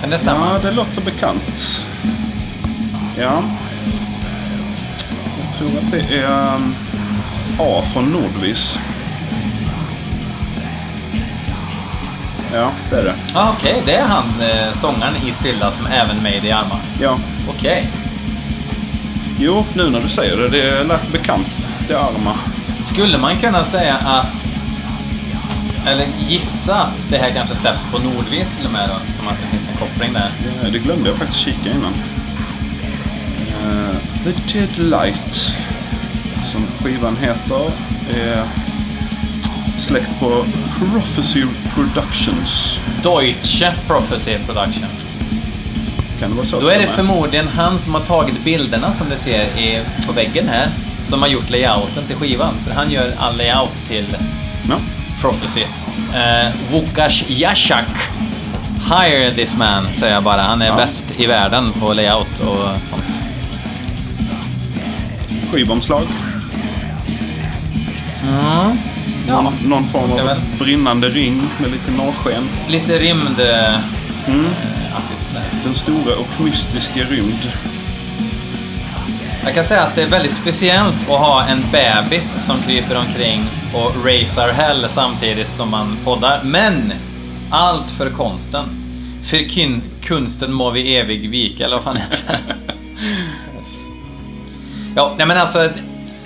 Kan 0.00 0.10
det 0.10 0.18
stämma? 0.18 0.48
Ja, 0.52 0.68
det 0.68 0.76
låter 0.76 1.00
bekant. 1.00 1.84
Ja. 3.18 3.42
Jag 5.40 5.58
tror 5.58 5.68
att 5.68 5.90
det 5.90 6.16
är 6.16 6.54
um, 6.54 6.74
A 7.58 7.82
från 7.92 8.04
Nordvis. 8.12 8.78
Ja, 12.54 12.70
det 12.90 12.96
är 12.96 13.04
det. 13.04 13.14
Ja, 13.34 13.54
Okej, 13.58 13.82
det 13.86 13.94
är 13.94 14.06
han, 14.06 14.24
eh, 14.40 14.72
sångaren 14.80 15.16
i 15.26 15.32
Stilla, 15.32 15.72
som 15.72 15.86
även 15.86 16.22
med 16.22 16.36
i 16.36 16.40
Det 16.40 16.52
Arma. 16.52 16.78
Ja. 17.00 17.18
Okej. 17.48 17.88
Jo, 19.38 19.64
nu 19.72 19.90
när 19.90 20.00
du 20.00 20.08
säger 20.08 20.36
det, 20.36 20.48
det 20.48 20.84
lät 20.84 21.12
bekant. 21.12 21.66
Det 21.88 21.94
arma. 21.94 22.34
Skulle 22.80 23.18
man 23.18 23.36
kunna 23.36 23.64
säga 23.64 23.94
att... 23.94 24.26
Eller 25.86 26.06
gissa 26.28 26.86
det 27.10 27.18
här 27.18 27.30
kanske 27.30 27.56
släpps 27.56 27.80
på 27.92 27.98
Nordvis 27.98 28.48
till 28.56 28.66
och 28.66 28.72
med 28.72 28.88
då? 28.88 28.94
Som 29.18 29.28
att 29.28 29.34
det 29.42 29.56
finns 29.56 29.68
en 29.68 29.76
koppling 29.76 30.12
där. 30.12 30.30
Det, 30.62 30.70
det 30.70 30.78
glömde 30.78 31.08
jag 31.08 31.18
faktiskt 31.18 31.40
kika 31.40 31.70
innan. 31.70 31.92
Eh, 33.48 33.96
The 34.24 34.58
Dead 34.58 34.78
Light, 34.78 35.54
som 36.52 36.66
skivan 36.82 37.16
heter, 37.16 37.70
är 38.14 38.44
släkt 39.78 40.20
på 40.20 40.44
Prophecy 40.78 41.44
Productions. 41.74 42.78
Deutsche 43.02 43.72
Prophecy 43.86 44.38
Productions. 44.46 45.10
Kan 46.20 46.30
det 46.30 46.36
vara 46.36 46.46
så? 46.46 46.60
Då 46.60 46.68
är 46.68 46.78
det 46.78 46.86
förmodligen 46.88 47.48
han 47.48 47.78
som 47.78 47.94
har 47.94 48.00
tagit 48.00 48.44
bilderna 48.44 48.92
som 48.92 49.08
du 49.10 49.16
ser 49.18 49.42
i, 49.42 49.80
på 50.06 50.12
väggen 50.12 50.48
här. 50.48 50.68
Som 51.08 51.22
har 51.22 51.28
gjort 51.28 51.50
layouten 51.50 52.06
till 52.06 52.16
skivan. 52.16 52.54
För 52.66 52.74
han 52.74 52.90
gör 52.90 53.12
all 53.18 53.36
layout 53.36 53.72
till 53.88 54.16
Ja. 54.68 54.76
Prophecy. 55.20 55.62
Eh, 56.14 56.50
Wukash 56.72 57.24
Yashak. 57.30 57.84
Hire 58.90 59.34
this 59.34 59.56
man, 59.56 59.86
säger 59.94 60.14
jag 60.14 60.22
bara. 60.22 60.42
Han 60.42 60.62
är 60.62 60.66
Ja. 60.66 60.76
bäst 60.76 61.06
i 61.16 61.26
världen 61.26 61.72
på 61.80 61.92
layout 61.92 62.40
och 62.40 62.88
sånt. 62.90 63.04
Skivomslag. 65.52 66.02
Mm. 68.22 68.78
Ja, 69.28 69.40
Någon, 69.42 69.54
någon 69.64 69.88
form 69.88 70.10
av 70.12 70.26
väl. 70.26 70.38
brinnande 70.58 71.08
ring 71.08 71.42
med 71.60 71.70
lite 71.70 71.90
norrsken. 71.90 72.48
lite 72.68 72.98
rymd... 72.98 73.40
Eh, 73.40 73.74
Mm. 74.28 74.46
Den 75.64 75.74
stora 75.74 76.16
och 76.16 76.44
mystiska 76.44 77.00
rymd. 77.10 77.52
Jag 79.44 79.54
kan 79.54 79.64
säga 79.64 79.82
att 79.82 79.94
det 79.94 80.02
är 80.02 80.06
väldigt 80.06 80.34
speciellt 80.34 80.94
att 81.10 81.18
ha 81.18 81.44
en 81.44 81.62
bebis 81.72 82.44
som 82.46 82.62
kryper 82.62 82.96
omkring 82.96 83.44
och 83.74 84.04
raisar 84.04 84.48
hell 84.52 84.86
samtidigt 84.88 85.54
som 85.54 85.70
man 85.70 85.96
poddar. 86.04 86.40
Men 86.44 86.92
allt 87.50 87.90
för 87.90 88.10
konsten. 88.10 88.64
För 89.30 89.36
kyn- 89.36 89.80
kunsten 90.02 90.52
må 90.52 90.70
vi 90.70 90.96
evig 90.96 91.30
vika, 91.30 91.64
eller 91.64 91.76
vad 91.76 91.84
fan 91.84 91.96
heter 91.96 92.18
det? 92.26 92.38
Ja, 94.96 95.14
nej 95.18 95.26
men 95.26 95.36
alltså 95.38 95.70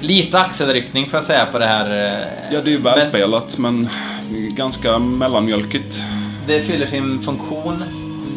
lite 0.00 0.38
axelryckning 0.40 1.10
får 1.10 1.16
jag 1.16 1.24
säga 1.24 1.46
på 1.46 1.58
det 1.58 1.66
här. 1.66 1.84
eh, 1.90 2.26
Ja, 2.52 2.60
det 2.60 2.70
är 2.70 2.72
ju 2.72 2.78
men 2.78 2.82
välspelat 2.94 3.58
men 3.58 3.88
ganska 4.50 4.98
mellanmjölkigt. 4.98 6.02
Det 6.46 6.62
fyller 6.62 6.86
sin 6.86 7.22
funktion, 7.22 7.82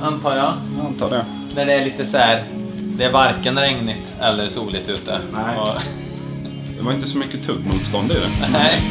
antar 0.02 0.36
jag. 0.36 0.54
Jag 0.78 0.86
antar 0.86 1.10
det. 1.10 1.26
När 1.56 1.66
det 1.66 1.74
är 1.74 1.86
lite 1.86 2.06
så 2.06 2.18
här. 2.18 2.44
Det 2.78 3.04
är 3.04 3.12
varken 3.12 3.60
regnigt 3.60 4.14
eller 4.22 4.50
soligt 4.50 4.90
ute. 4.90 5.20
Nej. 5.34 5.58
Och, 5.58 5.68
Det 6.78 6.86
var 6.86 6.94
inte 6.94 7.08
så 7.08 7.18
mycket 7.18 7.46
tuggmotstånd 7.46 8.12
i 8.12 8.14
det. 8.14 8.50
nej. 8.54 8.82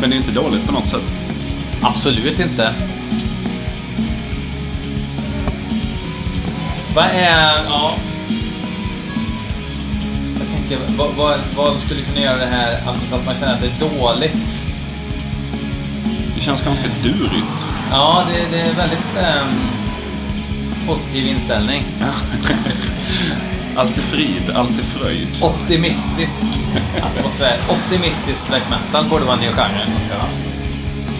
Men 0.00 0.10
det 0.10 0.16
är 0.16 0.18
inte 0.18 0.32
dåligt 0.32 0.66
på 0.66 0.72
något 0.72 0.88
sätt. 0.88 1.02
Absolut 1.82 2.40
inte. 2.40 2.70
Vad 6.94 7.04
är... 7.04 7.64
Ja. 7.68 7.94
Tänker, 10.68 10.86
vad, 10.96 11.14
vad, 11.14 11.40
vad 11.56 11.76
skulle 11.76 12.00
kunna 12.00 12.20
göra 12.20 12.36
det 12.36 12.46
här 12.46 12.78
alltså, 12.86 13.06
så 13.06 13.16
att 13.16 13.26
man 13.26 13.34
känner 13.34 13.54
att 13.54 13.60
det 13.60 13.66
är 13.66 13.90
dåligt? 13.98 14.62
Det 16.34 16.40
känns 16.40 16.62
ganska 16.62 16.84
durigt. 17.02 17.66
Ja, 17.90 18.24
det, 18.32 18.56
det 18.56 18.62
är 18.62 18.74
väldigt 18.74 19.16
ehm, 19.18 19.54
positiv 20.86 21.26
inställning. 21.26 21.82
Allt 23.76 23.98
är 23.98 24.02
frid, 24.02 24.50
allt 24.54 24.70
är 24.70 24.98
fröjd. 24.98 25.28
Optimistisk 25.42 26.44
atmosfär. 27.02 27.56
Optimistisk 27.68 28.48
black 28.48 28.62
metal 28.70 29.04
borde 29.10 29.24
vara 29.24 29.36
en 29.36 29.42
ny 29.42 29.48
genre. 29.48 29.86
Ja. 30.10 30.26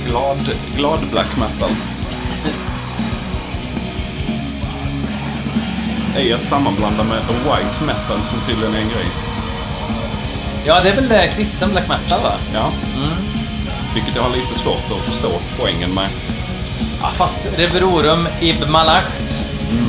Glad, 0.06 0.50
glad 0.76 1.00
black 1.10 1.36
metal. 1.36 1.70
Är 6.16 6.34
att 6.34 6.44
sammanblanda 6.44 7.04
med 7.04 7.18
white 7.26 7.84
metal 7.86 8.20
som 8.30 8.40
tydligen 8.46 8.74
är 8.74 8.78
en 8.78 8.88
grej. 8.88 9.33
Ja, 10.66 10.80
det 10.80 10.88
är 10.90 10.94
väl 10.94 11.12
eh, 11.12 11.34
kristen 11.36 11.70
black 11.70 11.88
metal 11.88 12.22
va? 12.22 12.32
Ja. 12.54 12.72
Mm. 12.96 13.16
Vilket 13.94 14.16
jag 14.16 14.22
har 14.22 14.30
lite 14.30 14.58
svårt 14.58 14.90
att 14.98 15.04
förstå 15.12 15.30
poängen 15.58 15.94
med. 15.94 16.08
Ja, 17.02 17.08
fast 17.14 17.46
Reverorum, 17.56 18.28
Ib 18.40 18.68
Malacht, 18.68 19.22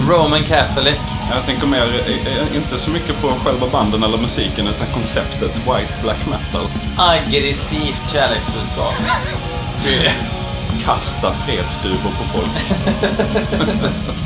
Roman 0.09 0.43
Catholic. 0.43 0.95
Jag 1.35 1.45
tänker 1.45 1.67
mer, 1.67 2.03
eh, 2.07 2.33
eh, 2.37 2.55
inte 2.55 2.77
så 2.79 2.89
mycket 2.89 3.21
på 3.21 3.27
själva 3.27 3.67
banden 3.67 4.03
eller 4.03 4.17
musiken 4.17 4.67
utan 4.67 4.87
konceptet 4.93 5.55
white 5.55 5.93
black 6.01 6.25
metal. 6.25 6.67
Aggressivt 6.97 8.11
kärleksbudskap. 8.13 8.93
Kasta 10.85 11.33
fredsduvor 11.33 12.11
på 12.17 12.37
folk. 12.37 12.49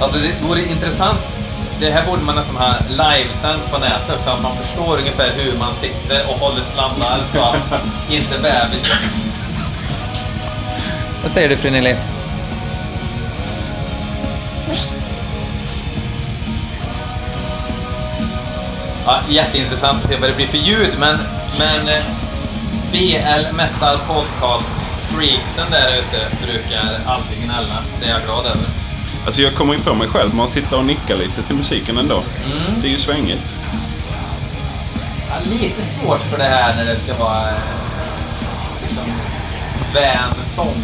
Alltså 0.00 0.18
det 0.18 0.48
vore 0.48 0.60
intressant. 0.70 1.18
Det 1.80 1.90
här 1.90 2.06
borde 2.06 2.22
man 2.22 2.34
nästan 2.34 2.56
ha 2.56 2.74
livesänt 2.88 3.70
på 3.70 3.78
nätet 3.78 4.20
så 4.24 4.30
att 4.30 4.42
man 4.42 4.56
förstår 4.56 4.98
ungefär 4.98 5.32
hur 5.36 5.58
man 5.58 5.74
sitter 5.74 6.30
och 6.30 6.38
håller 6.38 6.62
sladdar 6.62 7.20
så 7.32 7.40
att 7.40 7.82
inte 8.10 8.38
bebis... 8.38 8.92
Vad 11.22 11.32
säger 11.32 11.48
du 11.48 11.56
Frinelli? 11.56 11.96
Ja, 19.06 19.20
jätteintressant 19.28 20.04
att 20.04 20.10
se 20.10 20.16
vad 20.16 20.30
det 20.30 20.36
blir 20.36 20.46
för 20.46 20.58
ljud 20.58 20.92
men, 20.98 21.18
men 21.58 21.88
eh, 21.88 22.04
BL 22.92 23.56
Metal 23.56 23.98
Podcast 23.98 24.76
freaksen 25.14 25.70
där 25.70 25.88
ute 25.88 26.46
brukar 26.46 27.00
alltid 27.06 27.44
gnälla. 27.44 27.78
Det 28.00 28.06
är 28.06 28.10
jag 28.10 28.22
glad 28.22 28.46
över. 28.46 28.83
Alltså 29.24 29.42
jag 29.42 29.54
kommer 29.54 29.74
ju 29.74 29.80
på 29.80 29.94
mig 29.94 30.08
själv, 30.08 30.34
man 30.34 30.48
sitter 30.48 30.78
och 30.78 30.84
nickar 30.84 31.16
lite 31.16 31.42
till 31.42 31.56
musiken 31.56 31.98
ändå. 31.98 32.14
Mm. 32.14 32.80
Det 32.80 32.88
är 32.88 32.90
ju 32.90 32.98
svängigt. 32.98 33.44
Ja, 35.28 35.34
lite 35.60 35.82
svårt 35.82 36.20
för 36.20 36.38
det 36.38 36.44
här 36.44 36.76
när 36.76 36.84
det 36.84 37.00
ska 37.00 37.16
vara 37.16 37.50
eh, 37.50 37.56
liksom 38.82 39.04
vän 39.94 40.44
sång. 40.44 40.82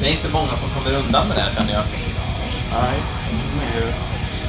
Det 0.00 0.06
är 0.08 0.12
inte 0.12 0.28
många 0.32 0.56
som 0.56 0.68
kommer 0.70 0.98
undan 0.98 1.28
med 1.28 1.36
det 1.36 1.42
här 1.42 1.50
känner 1.50 1.72
jag. 1.72 1.82
Nej. 2.72 3.00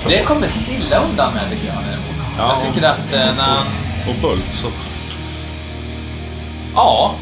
Det 0.08 0.24
kommer 0.24 0.48
stilla 0.48 0.98
undan 1.00 1.34
med 1.34 1.50
tycker 1.52 1.68
jag. 1.68 1.76
däremot. 1.76 2.26
Ja. 2.38 2.54
Jag 2.54 2.74
tycker 2.74 2.88
att 2.88 3.14
eh, 3.14 3.36
när. 3.38 3.60
Och 4.10 4.16
Bult 4.22 4.54
så... 4.54 4.68
Ja. 6.76 7.16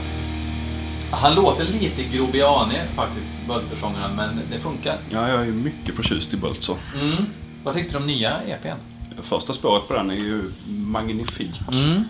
Han 1.13 1.35
låter 1.35 1.63
lite 1.63 2.03
grobianig 2.03 2.81
faktiskt, 2.95 3.29
Böltsersångaren, 3.47 4.15
men 4.15 4.41
det 4.51 4.59
funkar. 4.59 4.97
Ja, 5.09 5.29
jag 5.29 5.41
är 5.41 5.45
mycket 5.45 5.95
förtjust 5.95 6.33
i 6.33 6.37
så. 6.59 6.77
Mm. 7.01 7.25
Vad 7.63 7.73
tyckte 7.75 7.91
du 7.93 7.97
om 7.97 8.07
nya 8.07 8.41
EPn? 8.47 8.77
Första 9.23 9.53
spåret 9.53 9.87
på 9.87 9.93
den 9.93 10.11
är 10.11 10.15
ju 10.15 10.51
magnifik. 10.67 11.61
Mm. 11.71 12.03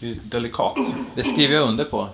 Det 0.00 0.10
är 0.10 0.14
Delikat. 0.22 0.76
Det 1.14 1.24
skriver 1.24 1.54
jag 1.54 1.68
under 1.68 1.84
på. 1.84 2.08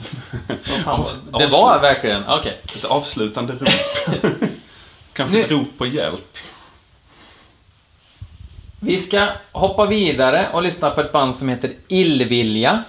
Fan, 0.84 1.04
det 1.38 1.46
var 1.46 1.80
verkligen... 1.80 2.24
Okej. 2.28 2.60
Ett 2.76 2.84
avslutande 2.84 3.52
rop. 3.52 4.22
Kanske 5.12 5.36
Nu- 5.36 5.42
ett 5.44 5.50
rop 5.50 5.78
på 5.78 5.86
hjälp. 5.86 6.36
Vi 8.80 8.98
ska 8.98 9.28
hoppa 9.52 9.86
vidare 9.86 10.48
och 10.52 10.62
lyssna 10.62 10.90
på 10.90 11.00
ett 11.00 11.12
band 11.12 11.36
som 11.36 11.48
heter 11.48 11.72
Illvilja. 11.88 12.84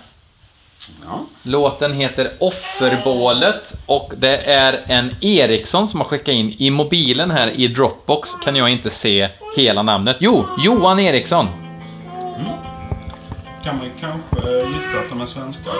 Ja. 1.05 1.25
Låten 1.43 1.93
heter 1.93 2.31
Offerbålet 2.39 3.73
och 3.85 4.13
det 4.17 4.37
är 4.37 4.81
en 4.87 5.15
Eriksson 5.21 5.87
som 5.87 5.99
har 5.99 6.07
skickat 6.07 6.27
in 6.27 6.55
i 6.57 6.69
mobilen 6.69 7.31
här 7.31 7.47
i 7.47 7.67
Dropbox 7.67 8.29
kan 8.43 8.55
jag 8.55 8.69
inte 8.69 8.89
se 8.89 9.29
hela 9.55 9.83
namnet. 9.83 10.17
Jo, 10.19 10.45
Johan 10.63 10.99
Eriksson. 10.99 11.47
Kan 13.63 13.77
man 13.77 13.87
kanske 13.99 14.49
gissa 14.57 14.99
att 14.99 15.09
de 15.09 15.21
är 15.21 15.25
svenskar? 15.25 15.73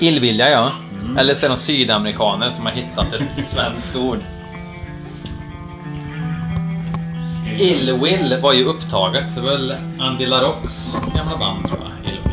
Illvilja 0.00 0.50
ja. 0.50 0.72
Eller 1.18 1.34
så 1.34 1.46
är 1.46 1.50
de 1.50 1.56
sydamerikaner 1.56 2.50
som 2.50 2.66
har 2.66 2.72
hittat 2.72 3.12
ett 3.12 3.44
svenskt 3.44 3.96
ord. 3.96 4.18
Illwill 7.58 8.36
var 8.42 8.52
ju 8.52 8.64
upptaget. 8.64 9.24
Det 9.34 9.40
var 9.40 9.50
väl 9.50 9.74
Andy 9.98 10.26
LaRocques 10.26 10.96
gamla 11.16 11.36
band 11.36 11.68
tror 11.68 11.78
jag. 11.80 12.12
Illwill. 12.12 12.27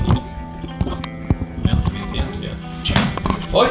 Oj! 3.58 3.68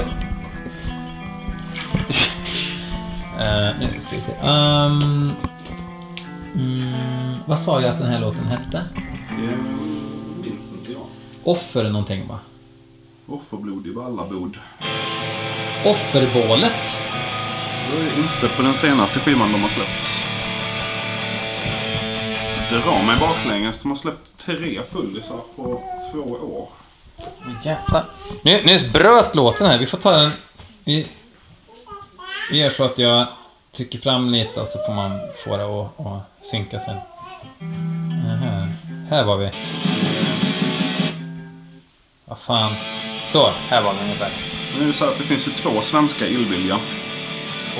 uh, 3.38 3.78
nu 3.80 4.00
ska 4.00 4.16
vi 4.16 4.22
se. 4.22 4.32
Um, 4.32 5.32
mm, 6.54 7.36
vad 7.46 7.60
sa 7.60 7.80
jag 7.80 7.90
att 7.90 7.98
den 7.98 8.10
här 8.10 8.20
låten 8.20 8.46
hette? 8.46 8.84
Det 9.28 9.56
minns 10.42 10.72
inte 10.72 10.92
jag. 10.92 11.02
Offer 11.44 11.84
någonting 11.84 12.28
va? 12.28 12.38
Offerblod 13.26 13.86
i 13.86 13.90
Vallabod. 13.90 14.56
Offerbålet. 15.84 16.98
Det 17.90 17.96
är 17.96 18.18
inte 18.18 18.56
på 18.56 18.62
den 18.62 18.74
senaste 18.74 19.20
skivan 19.20 19.52
de 19.52 19.62
har 19.62 19.68
släppt. 19.68 20.08
Dra 22.70 23.02
mig 23.02 23.16
baklänges. 23.20 23.80
De 23.82 23.90
har 23.90 23.98
släppt 23.98 24.38
tre 24.38 24.82
fullisar 24.82 25.40
på 25.56 25.82
två 26.12 26.20
år. 26.30 26.83
Jävlar. 27.62 28.04
Nu, 28.42 28.62
nu 28.64 28.90
bröt 28.90 29.34
låten 29.34 29.66
här. 29.66 29.78
Vi 29.78 29.86
får 29.86 29.98
ta 29.98 30.16
den... 30.16 30.32
Vi, 30.84 31.06
vi 32.50 32.58
gör 32.58 32.70
så 32.70 32.84
att 32.84 32.98
jag 32.98 33.26
trycker 33.76 33.98
fram 33.98 34.30
lite 34.30 34.60
och 34.60 34.68
så 34.68 34.78
får 34.86 34.94
man 34.94 35.20
få 35.44 35.56
det 35.56 35.64
att, 35.64 36.06
att 36.06 36.46
synka 36.50 36.80
sen. 36.80 36.96
Här. 38.40 38.68
här 39.10 39.24
var 39.24 39.36
vi. 39.36 39.50
Vad 42.24 42.38
fan. 42.38 42.72
Så, 43.32 43.50
här 43.68 43.82
var 43.82 43.94
den 43.94 44.02
ungefär. 44.02 44.32
Nu 44.78 44.82
är 44.82 44.86
det 44.86 44.92
så 44.92 45.04
att 45.04 45.18
det 45.18 45.24
finns 45.24 45.46
ju 45.46 45.50
två 45.50 45.82
svenska 45.82 46.26
illvilja. 46.26 46.80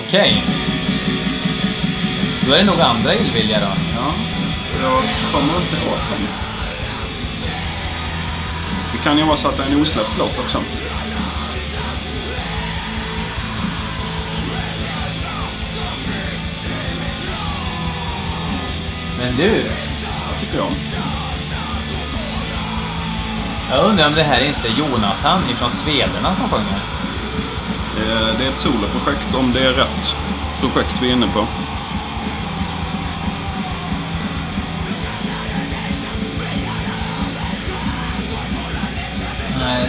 Okej. 0.07 0.45
Då 2.47 2.53
är 2.53 2.59
det 2.59 2.65
nog 2.65 2.81
andra 2.81 3.15
illvilja 3.15 3.61
då. 3.61 3.67
Ja, 3.97 4.15
jag 4.83 5.03
kommer 5.33 5.61
inte 5.61 5.77
ihåg 5.77 5.99
dem. 5.99 6.54
Det 8.95 8.99
kan 9.05 9.19
ju 9.19 9.25
vara 9.25 9.37
så 9.37 9.49
att 9.49 9.57
det 9.57 9.63
är 9.63 9.67
en 9.71 9.81
osläppt 9.83 10.19
låt 10.19 10.39
också. 10.39 10.59
Men 19.19 19.37
du, 19.37 19.51
Vad 20.31 20.41
tycker 20.41 20.57
jag 20.57 20.67
om? 20.67 20.75
jag 23.71 23.85
undrar 23.85 24.07
om 24.07 24.15
det 24.15 24.23
här 24.23 24.41
är 24.41 24.47
inte 24.47 24.69
Jonathan 24.69 25.43
ifrån 25.51 25.71
Svederna 25.71 26.35
som 26.35 26.49
sjunger. 26.49 26.81
Eh, 27.99 28.39
Det 28.39 28.45
är 28.45 28.49
ett 28.49 28.59
soloprojekt 28.59 29.35
om 29.35 29.53
det 29.53 29.61
är 29.67 29.73
rätt 29.73 30.17
projekt 30.61 31.03
vi 31.03 31.09
är 31.09 31.13
inne 31.13 31.27
på. 31.29 31.47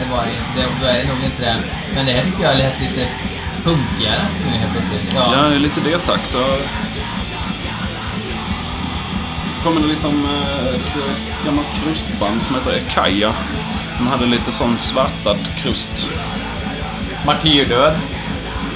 Det 0.05 0.15
var 0.15 0.23
det. 0.25 0.85
Det 0.85 0.91
är 0.99 1.07
nog 1.07 1.17
inte 1.25 1.41
det. 1.45 1.55
Men 1.95 2.05
det 2.05 2.11
här 2.11 2.23
tycker 2.23 2.43
jag 2.43 2.57
lät 2.57 2.81
lite 2.81 3.07
punkigare 3.63 4.21
nu 4.45 4.57
helt 4.57 4.71
plötsligt. 4.71 5.13
Ja, 5.15 5.35
det 5.49 5.55
är 5.55 5.59
lite 5.59 5.79
D-takt. 5.79 6.35
och- 6.35 6.61
påminner 9.63 9.87
lite 9.87 10.07
om 10.07 10.25
eh, 10.25 10.75
ett 10.75 10.95
eh, 10.95 11.45
gammalt 11.45 11.67
krustband 11.83 12.41
som 12.47 12.55
heter 12.55 12.71
Ekaja. 12.77 13.33
De 13.97 14.07
hade 14.07 14.25
lite 14.25 14.51
sån 14.51 14.77
svartad 14.79 15.37
krust. 15.57 16.09
Martyrdöd 17.25 17.93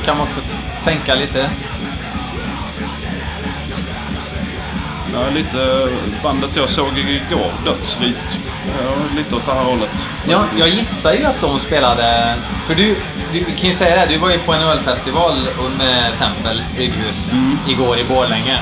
kan 0.05 0.17
man 0.17 0.27
också 0.27 0.39
tänka 0.83 1.15
lite. 1.15 1.49
Ja, 5.19 5.29
lite 5.33 5.89
bandet 6.23 6.55
jag 6.55 6.69
såg 6.69 6.97
igår, 6.97 7.51
Dödsrit. 7.65 8.39
Lite 9.15 9.35
åt 9.35 9.45
det 9.45 9.53
här 9.53 9.63
hållet. 9.63 9.89
Ja, 10.29 10.43
jag 10.57 10.67
gissar 10.67 11.13
ju 11.13 11.25
att 11.25 11.41
de 11.41 11.59
spelade... 11.59 12.35
För 12.67 12.75
du, 12.75 12.95
du 13.33 13.43
kan 13.43 13.69
ju 13.69 13.75
säga 13.75 13.95
det, 13.95 14.13
du 14.13 14.17
var 14.17 14.31
ju 14.31 14.37
på 14.37 14.53
en 14.53 14.61
ölfestival 14.61 15.35
med 15.77 16.11
Tempel 16.19 16.63
Brygghus 16.75 17.29
igår 17.67 17.99
i 17.99 18.03
Borlänge. 18.03 18.59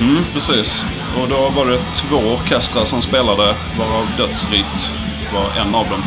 Mm, 0.00 0.24
precis. 0.32 0.86
Och 1.22 1.28
då 1.28 1.48
var 1.48 1.66
det 1.66 1.78
två 1.94 2.16
orkestrar 2.16 2.84
som 2.84 3.02
spelade, 3.02 3.54
varav 3.78 4.06
Dödsrit 4.16 4.90
var 5.34 5.62
en 5.62 5.74
av 5.74 5.88
dem. 5.88 6.02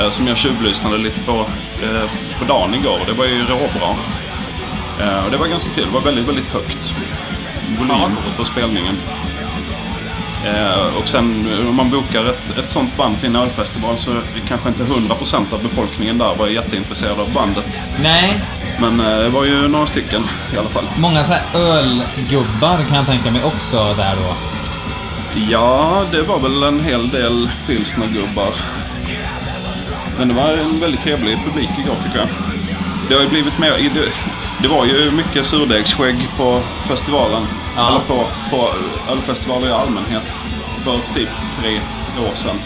Eh, 0.00 0.10
som 0.10 0.26
jag 0.26 0.36
tjuvlyssnade 0.36 0.98
lite 0.98 1.20
på 1.20 1.46
eh, 1.82 2.10
på 2.38 2.44
dagen 2.44 2.74
igår. 2.74 3.00
Det 3.06 3.12
var 3.12 3.24
ju 3.24 3.44
råbra. 3.44 3.96
Eh, 5.00 5.24
och 5.24 5.30
det 5.30 5.36
var 5.36 5.46
ganska 5.46 5.70
kul. 5.70 5.84
Det 5.84 5.94
var 5.94 6.00
väldigt, 6.00 6.28
väldigt 6.28 6.48
högt 6.48 6.94
volym 7.78 8.16
på 8.36 8.44
spelningen. 8.44 8.96
Eh, 10.44 10.96
och 10.96 11.08
sen 11.08 11.48
eh, 11.52 11.68
om 11.68 11.76
man 11.76 11.90
bokar 11.90 12.24
ett, 12.24 12.58
ett 12.58 12.70
sånt 12.70 12.96
band 12.96 13.20
till 13.20 13.28
en 13.28 13.36
ölfestival 13.36 13.98
så 13.98 14.10
är 14.10 14.22
kanske 14.48 14.68
inte 14.68 14.82
100% 14.82 15.54
av 15.54 15.62
befolkningen 15.62 16.18
där 16.18 16.34
var 16.34 16.46
jätteintresserad 16.48 17.20
av 17.20 17.32
bandet. 17.32 17.64
Nej, 18.02 18.40
Men 18.80 19.00
eh, 19.00 19.18
det 19.18 19.28
var 19.28 19.44
ju 19.44 19.68
några 19.68 19.86
stycken 19.86 20.22
i 20.54 20.58
alla 20.58 20.68
fall. 20.68 20.84
många 20.98 21.24
så 21.24 21.32
här 21.32 21.42
ölgubbar 21.54 22.76
kan 22.88 22.96
jag 22.96 23.06
tänka 23.06 23.30
mig 23.30 23.44
också 23.44 23.94
där 23.94 24.16
då. 24.16 24.34
Ja, 25.50 26.02
det 26.10 26.22
var 26.22 26.38
väl 26.38 26.62
en 26.62 26.80
hel 26.80 27.08
del 27.10 27.50
pilsnergubbar. 27.66 28.52
Men 30.18 30.28
det 30.28 30.34
var 30.34 30.48
en 30.48 30.80
väldigt 30.80 31.02
trevlig 31.02 31.38
publik 31.44 31.70
igår 31.78 31.96
tycker 32.04 32.18
jag. 32.18 32.28
Det 33.08 33.14
har 33.14 33.22
ju 33.22 33.28
blivit 33.28 33.58
mer... 33.58 33.70
Det, 33.70 34.12
det 34.62 34.68
var 34.68 34.84
ju 34.84 35.10
mycket 35.10 35.46
surdegsskägg 35.46 36.28
på 36.36 36.60
festivalen. 36.88 37.42
Ja. 37.76 37.88
Eller 37.88 38.00
på, 38.00 38.26
på 38.50 38.68
ölfestivaler 39.12 39.68
i 39.68 39.72
allmänhet. 39.72 40.22
För 40.84 41.14
typ 41.14 41.28
tre 41.60 41.80
år 42.28 42.34
sedan. 42.34 42.56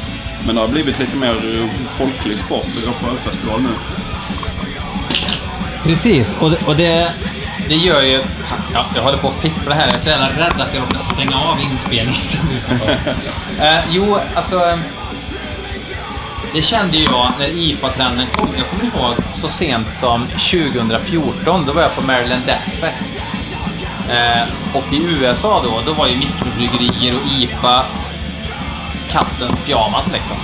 Men 0.47 0.55
det 0.55 0.61
har 0.61 0.69
blivit 0.69 0.99
lite 0.99 1.17
mer 1.17 1.35
folklig 1.89 2.39
sport 2.39 2.67
att 2.79 2.85
gå 2.85 2.93
på 2.93 3.11
ölfestival 3.11 3.61
nu. 3.63 3.69
Precis, 5.83 6.29
och 6.41 6.53
och 6.67 6.77
det, 6.77 7.13
det 7.69 7.75
gör 7.75 8.03
ju... 8.03 8.21
Ja, 8.73 8.85
jag 8.95 9.03
håller 9.03 9.19
på 9.19 9.29
att 9.29 9.41
fippla 9.41 9.75
här. 9.75 9.87
Jag 9.87 9.95
är 9.95 9.99
så 9.99 10.09
jävla 10.09 10.29
rädd 10.29 10.61
att 10.61 10.75
jag 10.75 10.83
råkar 10.83 10.99
stänga 10.99 11.37
av 11.37 11.61
inspelningen. 11.61 12.21
eh, 13.61 13.81
jo, 13.91 14.19
alltså... 14.35 14.79
Det 16.55 16.63
kände 16.63 16.99
jag 16.99 17.33
när 17.39 17.49
IFA-trenden 17.49 18.27
kom. 18.33 18.49
Jag 18.57 18.67
kommer 18.67 18.85
ihåg 18.85 19.15
så 19.35 19.49
sent 19.49 19.95
som 19.95 20.27
2014. 20.27 21.65
Då 21.67 21.73
var 21.73 21.83
jag 21.83 21.95
på 21.95 22.03
Maryland 22.03 22.43
Death 22.47 22.71
Fest. 22.71 23.15
Eh, 24.11 24.43
och 24.75 24.93
i 24.93 25.03
USA 25.05 25.63
då, 25.65 25.81
då 25.87 25.93
var 25.93 26.07
ju 26.07 26.17
mikrobryggerier 26.17 27.15
och 27.15 27.33
IPA 27.39 27.85
kattens 29.11 29.59
pyjamas 29.67 30.07
liksom. 30.13 30.37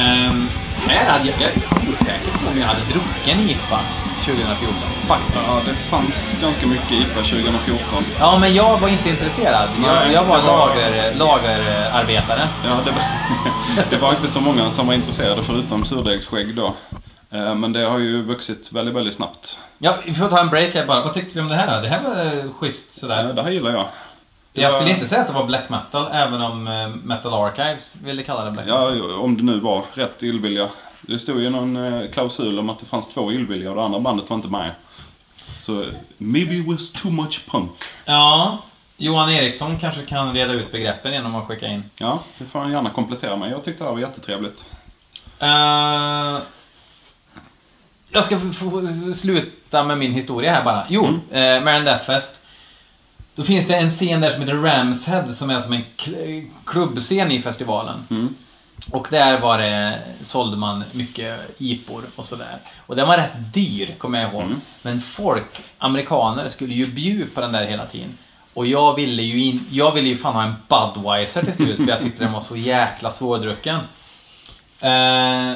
Ehm, 0.00 0.48
här 0.86 1.10
hade 1.12 1.28
jag, 1.28 1.34
jag 1.40 1.50
är 1.50 1.90
osäker 1.90 2.30
på 2.44 2.50
om 2.52 2.58
jag 2.60 2.66
hade 2.66 2.80
druckit 2.80 3.28
en 3.34 3.40
IPA 3.50 3.78
2014. 4.24 4.74
Faktiskt. 5.06 5.38
Ja, 5.48 5.60
det 5.66 5.74
fanns 5.74 6.38
ganska 6.42 6.66
mycket 6.66 6.90
IPA 6.92 7.14
2014. 7.22 8.04
Ja, 8.20 8.38
men 8.38 8.54
jag 8.54 8.78
var 8.80 8.88
inte 8.88 9.08
intresserad. 9.08 9.68
Jag, 9.84 9.94
Nej, 9.94 10.12
jag 10.12 10.24
var 10.24 10.42
var- 10.42 10.46
lager, 10.46 11.14
lagerarbetare. 11.14 12.48
Ja, 12.64 12.70
det 12.84 12.90
var, 12.90 13.02
det 13.90 13.96
var 13.96 14.10
inte 14.10 14.28
så 14.30 14.40
många 14.40 14.70
som 14.70 14.86
var 14.86 14.94
intresserade 14.94 15.42
förutom 15.46 15.84
surdegsskägg 15.84 16.54
då. 16.54 16.74
Eh, 17.32 17.54
Men 17.54 17.72
det 17.72 17.80
har 17.84 17.98
ju 17.98 18.22
vuxit 18.22 18.72
väldigt, 18.72 18.94
väldigt 18.94 19.14
snabbt. 19.14 19.58
Ja, 19.78 19.96
vi 20.06 20.14
får 20.14 20.28
ta 20.28 20.40
en 20.40 20.48
break 20.48 20.74
här 20.74 20.86
bara. 20.86 21.02
Vad 21.04 21.14
tyckte 21.14 21.34
vi 21.34 21.40
om 21.40 21.48
det 21.48 21.54
här 21.54 21.76
då? 21.76 21.82
Det 21.82 21.88
här 21.88 22.02
var 22.02 22.38
eh, 22.44 22.52
schysst 22.52 22.92
sådär. 23.00 23.28
Eh, 23.28 23.34
Det 23.34 23.42
här 23.42 23.50
gillar 23.50 23.70
jag. 23.70 23.86
Det 24.52 24.60
Jag 24.60 24.70
var- 24.72 24.78
skulle 24.78 24.94
inte 24.94 25.08
säga 25.08 25.20
att 25.20 25.26
det 25.26 25.32
var 25.32 25.46
black 25.46 25.68
metal, 25.68 26.06
även 26.12 26.42
om 26.42 26.64
Metal 27.04 27.34
Archives 27.34 27.96
ville 28.04 28.22
kalla 28.22 28.44
det 28.44 28.50
black 28.50 28.66
metal. 28.66 28.98
Ja, 28.98 29.16
om 29.16 29.36
det 29.36 29.42
nu 29.42 29.60
var 29.60 29.82
rätt 29.94 30.22
illvilja. 30.22 30.68
Det 31.00 31.18
stod 31.18 31.40
ju 31.40 31.50
någon 31.50 32.08
klausul 32.12 32.58
om 32.58 32.70
att 32.70 32.78
det 32.80 32.86
fanns 32.86 33.06
två 33.14 33.32
illvilja 33.32 33.70
och 33.70 33.76
det 33.76 33.82
andra 33.82 34.00
bandet 34.00 34.30
var 34.30 34.36
inte 34.36 34.48
med. 34.48 34.70
Så, 35.60 35.84
maybe 36.18 36.70
was 36.72 36.92
too 36.92 37.10
much 37.10 37.50
punk. 37.50 37.70
Ja, 38.04 38.58
Johan 38.96 39.30
Eriksson 39.30 39.78
kanske 39.78 40.02
kan 40.02 40.34
reda 40.34 40.52
ut 40.52 40.72
begreppen 40.72 41.12
genom 41.12 41.34
att 41.36 41.46
skicka 41.48 41.66
in. 41.66 41.84
Ja, 42.00 42.18
det 42.38 42.44
får 42.44 42.58
han 42.60 42.72
gärna 42.72 42.90
komplettera 42.90 43.36
med. 43.36 43.50
Jag 43.52 43.64
tyckte 43.64 43.84
det 43.84 43.88
här 43.88 43.92
var 43.94 44.00
jättetrevligt. 44.00 44.64
Eh, 45.38 46.36
jag 48.12 48.24
ska 48.24 48.38
få- 48.38 49.14
sluta 49.14 49.84
med 49.84 49.98
min 49.98 50.12
historia 50.12 50.52
här 50.52 50.64
bara. 50.64 50.86
Jo, 50.88 51.04
mm. 51.30 51.58
uh, 51.58 51.64
Marin 51.64 51.84
Deathfest. 51.84 52.36
Då 53.34 53.44
finns 53.44 53.66
det 53.66 53.74
en 53.76 53.90
scen 53.90 54.20
där 54.20 54.30
som 54.30 54.40
heter 54.40 54.54
Ramshead 54.54 55.32
som 55.32 55.50
är 55.50 55.60
som 55.60 55.72
en 55.72 55.84
kl- 55.96 56.50
klubbscen 56.64 57.32
i 57.32 57.42
festivalen. 57.42 58.06
Mm. 58.10 58.34
Och 58.90 59.06
där 59.10 59.40
var 59.40 59.58
det, 59.58 59.98
sålde 60.22 60.56
man 60.56 60.84
mycket 60.92 61.40
IPor 61.58 62.04
och 62.16 62.26
sådär. 62.26 62.58
Och 62.86 62.96
den 62.96 63.08
var 63.08 63.16
rätt 63.16 63.32
dyr, 63.54 63.94
kommer 63.98 64.22
jag 64.22 64.32
ihåg. 64.32 64.44
Men 64.82 65.00
folk, 65.00 65.62
amerikaner, 65.78 66.48
skulle 66.48 66.74
ju 66.74 66.86
bjuda 66.86 67.30
på 67.34 67.40
den 67.40 67.52
där 67.52 67.64
hela 67.64 67.86
tiden. 67.86 68.18
Och 68.54 68.66
jag 68.66 68.94
ville 68.94 69.22
ju, 69.22 69.42
in, 69.42 69.66
jag 69.70 69.92
ville 69.92 70.08
ju 70.08 70.18
fan 70.18 70.34
ha 70.34 70.42
en 70.42 70.54
Budweiser 70.68 71.44
till 71.44 71.52
slut, 71.54 71.76
för 71.76 71.88
jag 71.88 72.00
tyckte 72.00 72.24
den 72.24 72.32
var 72.32 72.40
så 72.40 72.56
jäkla 72.56 73.12
svårdrucken. 73.12 73.78
Eh, 74.80 75.52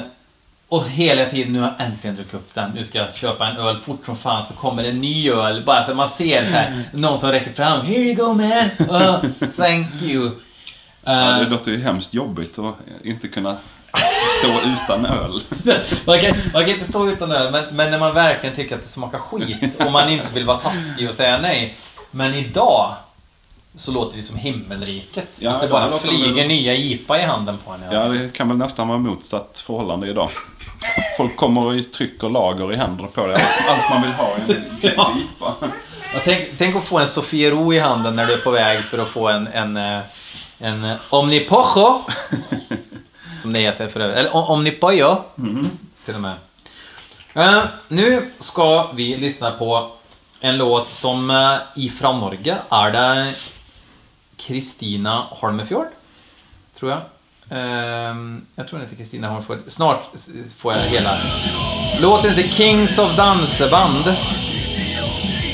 och 0.69 0.87
hela 0.87 1.25
tiden, 1.25 1.53
nu 1.53 1.59
har 1.59 1.73
jag 1.77 1.87
äntligen 1.87 2.15
druckit 2.15 2.33
upp 2.33 2.53
den. 2.53 2.71
Nu 2.75 2.83
ska 2.85 2.97
jag 2.97 3.15
köpa 3.15 3.47
en 3.47 3.57
öl 3.57 3.77
fort 3.77 4.05
som 4.05 4.17
fan, 4.17 4.45
så 4.47 4.53
kommer 4.53 4.83
det 4.83 4.89
en 4.89 5.01
ny 5.01 5.31
öl. 5.31 5.63
Bara 5.65 5.83
så 5.85 5.93
man 5.93 6.09
ser 6.09 6.45
så 6.45 6.51
här, 6.51 6.83
någon 6.93 7.19
som 7.19 7.31
räcker 7.31 7.53
fram. 7.53 7.81
Here 7.85 7.99
you 7.99 8.15
go 8.15 8.33
man! 8.33 8.69
Oh, 9.01 9.19
thank 9.57 9.87
you. 10.01 10.31
Ja, 11.03 11.33
Eh, 11.33 11.39
det 11.39 11.49
låter 11.49 11.71
ju 11.71 11.81
hemskt 11.81 12.13
jobbigt 12.13 12.59
att 12.59 12.75
inte 13.03 13.27
kunna 13.27 13.57
stå 14.39 14.59
utan 14.69 15.05
öl. 15.05 15.41
man, 16.05 16.19
kan, 16.19 16.35
man 16.53 16.61
kan 16.61 16.69
inte 16.69 16.85
stå 16.85 17.09
utan 17.09 17.31
öl, 17.31 17.51
men, 17.51 17.63
men 17.75 17.91
när 17.91 17.99
man 17.99 18.13
verkligen 18.13 18.55
tycker 18.55 18.75
att 18.75 18.83
det 18.83 18.89
smakar 18.89 19.17
skit 19.19 19.75
och 19.85 19.91
man 19.91 20.09
inte 20.09 20.25
vill 20.33 20.45
vara 20.45 20.57
taskig 20.59 21.09
och 21.09 21.15
säga 21.15 21.37
nej. 21.37 21.75
Men 22.11 22.33
idag 22.35 22.93
så 23.75 23.91
låter 23.91 24.17
det 24.17 24.23
som 24.23 24.35
himmelriket. 24.37 25.27
Ja, 25.35 25.51
att 25.51 25.61
det 25.61 25.67
det 25.67 25.71
bara 25.71 25.99
flyger 25.99 26.33
väl- 26.33 26.47
nya 26.47 26.75
IPA 26.75 27.19
i 27.19 27.23
handen 27.23 27.57
på 27.65 27.71
en. 27.71 27.81
Ja, 27.91 28.07
det 28.07 28.33
kan 28.33 28.47
väl 28.47 28.57
nästan 28.57 28.87
vara 28.87 28.97
motsatt 28.97 29.63
förhållande 29.65 30.07
idag. 30.07 30.29
Folk 31.17 31.35
kommer 31.35 31.65
och 31.65 31.91
trycker 31.91 32.29
lager 32.29 32.73
i 32.73 32.75
händerna 32.75 33.07
på 33.07 33.27
det. 33.27 33.33
Allt, 33.33 33.69
allt 33.69 33.89
man 33.89 34.01
vill 34.01 34.11
ha 34.11 34.29
i 34.37 34.55
en 34.55 34.93
Ja. 34.95 35.13
Ja, 36.13 36.19
tänk, 36.23 36.49
tänk 36.57 36.75
att 36.75 36.83
få 36.83 36.99
en 36.99 37.07
Sofiero 37.07 37.73
i 37.73 37.79
handen 37.79 38.15
när 38.15 38.27
du 38.27 38.33
är 38.33 38.37
på 38.37 38.51
väg 38.51 38.83
för 38.83 38.97
att 38.97 39.07
få 39.07 39.27
en, 39.27 39.47
en, 39.47 39.77
eh, 39.77 39.99
en 40.59 40.83
eh, 40.83 40.95
Omnipojo. 41.09 42.01
Som 43.41 43.53
det 43.53 43.59
heter 43.59 43.87
för 43.87 43.99
övrigt. 43.99 44.17
Eller 44.17 44.35
Omnipojo. 44.35 45.23
Till 46.05 46.15
och 46.15 46.21
med. 46.21 46.35
Eh, 47.33 47.63
nu 47.87 48.31
ska 48.39 48.91
vi 48.91 49.17
lyssna 49.17 49.51
på 49.51 49.91
en 50.39 50.57
låt 50.57 50.93
som 50.93 51.29
uh, 51.29 51.57
ifrån 51.75 52.19
Norge 52.19 52.57
är 52.69 52.91
det 52.91 53.33
Kristina 54.35 55.27
Holmefjord. 55.29 55.87
Tror 56.79 56.91
jag. 56.91 57.01
Ehm, 57.51 58.41
jag 58.55 58.67
tror 58.67 58.79
den 58.79 58.87
heter 58.87 58.97
Kristina 59.03 59.27
Hornsford. 59.29 59.57
Snart 59.67 60.03
får 60.57 60.73
jag 60.73 60.79
hela. 60.81 61.17
Låten 61.99 62.29
heter 62.35 62.49
Kings 62.49 62.99
of 62.99 63.15
Danseband. 63.15 64.07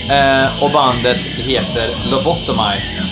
Eh, 0.09 0.63
och 0.63 0.71
bandet 0.71 1.17
heter 1.17 1.89
Lobotomized. 2.11 3.03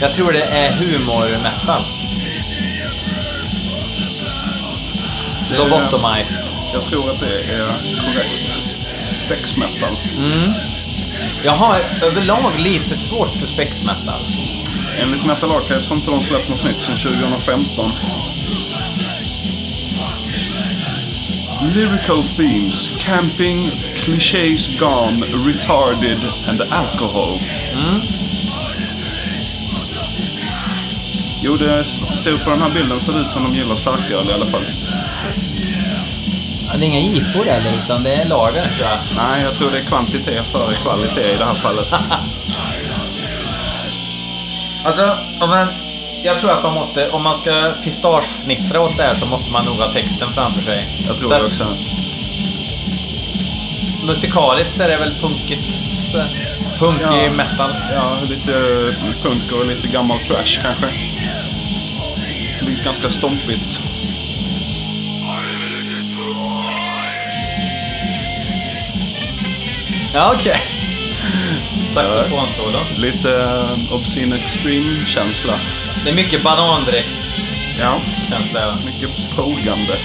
Jag 0.00 0.14
tror 0.14 0.32
det 0.32 0.42
är 0.44 0.72
humor-metal. 0.72 1.82
Det 5.50 5.54
är- 5.54 5.58
Lobotomized. 5.58 6.44
Jag 6.72 6.84
tror 6.84 7.10
att 7.10 7.20
det 7.20 7.40
är 7.52 7.66
korrekt. 8.04 8.60
Spex 9.26 9.56
metal. 9.56 9.96
Jag 11.44 11.52
har 11.52 11.80
överlag 12.02 12.52
lite 12.58 12.96
svårt 12.96 13.32
för 13.40 13.46
spex 13.46 13.82
metal. 13.82 14.20
Enligt 14.98 15.24
Metal 15.24 15.50
Archive 15.50 15.82
så 15.82 15.88
har 15.88 15.96
inte 15.96 16.10
de 16.10 16.22
släppt 16.22 16.48
något 16.48 16.64
nytt 16.64 16.80
sedan 16.80 16.98
2015. 16.98 17.90
Lyrical 21.74 22.24
themes, 22.36 22.90
camping, 22.98 23.70
clichés 23.94 24.78
gone, 24.78 25.24
retarded 25.46 26.18
and 26.48 26.62
alcohol. 26.70 27.38
Jo, 31.42 31.56
det 31.56 31.84
ser 32.22 32.36
på 32.44 32.50
den 32.50 32.62
här 32.62 32.70
bilden 32.70 33.00
ser 33.00 33.12
det 33.12 33.20
ut 33.20 33.30
som 33.30 33.44
de 33.44 33.54
gillar 33.54 33.76
starköl 33.76 34.30
i 34.30 34.32
alla 34.32 34.46
fall. 34.46 34.62
Ja, 36.68 36.76
det 36.76 36.84
är 36.84 36.86
inga 36.86 37.00
IPor 37.00 37.44
heller, 37.44 37.72
utan 37.84 38.02
det 38.02 38.14
är 38.14 38.28
lager 38.28 38.68
tror 38.68 38.88
jag. 38.88 38.98
Nej, 39.16 39.42
jag 39.42 39.54
tror 39.54 39.70
det 39.70 39.78
är 39.78 39.84
kvantitet 39.84 40.46
före 40.46 40.74
kvalitet 40.74 41.34
i 41.34 41.36
det 41.36 41.44
här 41.44 41.54
fallet. 41.54 41.88
Alltså, 44.84 45.16
om 45.40 45.48
man, 45.50 45.66
jag 46.22 46.40
tror 46.40 46.50
att 46.50 46.62
man 46.62 46.74
måste, 46.74 47.10
om 47.10 47.22
man 47.22 47.38
ska 47.38 47.72
pistagefnittra 47.84 48.80
åt 48.80 48.96
det 48.96 49.02
här 49.02 49.14
så 49.14 49.26
måste 49.26 49.52
man 49.52 49.64
nog 49.64 49.76
ha 49.76 49.88
texten 49.92 50.28
framför 50.34 50.62
sig. 50.62 50.84
Jag 51.06 51.16
tror 51.18 51.28
Så 51.28 51.34
det 51.38 51.44
att 51.44 51.50
också. 51.50 51.66
Musikaliskt 54.06 54.80
är 54.80 54.88
det 54.88 54.96
väl 54.96 55.14
punkigt. 55.20 55.62
Punkig 56.78 57.06
Ja. 57.26 57.30
metal. 57.32 57.70
Ja, 57.94 58.16
lite 58.28 58.52
punk 59.22 59.52
och 59.52 59.66
lite 59.66 59.88
gammal 59.88 60.18
trash 60.18 60.60
kanske. 60.62 60.86
Det 62.58 62.64
blir 62.64 62.84
ganska 62.84 63.10
stompigt. 63.10 63.80
Ja, 70.14 70.34
okej. 70.34 70.60
Saxofonsolo. 71.94 72.78
Lite 72.96 73.28
uh, 73.28 73.94
Obscene 73.94 74.36
Extreme-känsla. 74.36 75.54
Det 76.04 76.10
är 76.10 76.14
mycket 76.14 76.42
banandräktskänsla. 76.42 78.60
Ja, 78.60 78.74
mycket 78.84 79.10
pogande. 79.36 79.96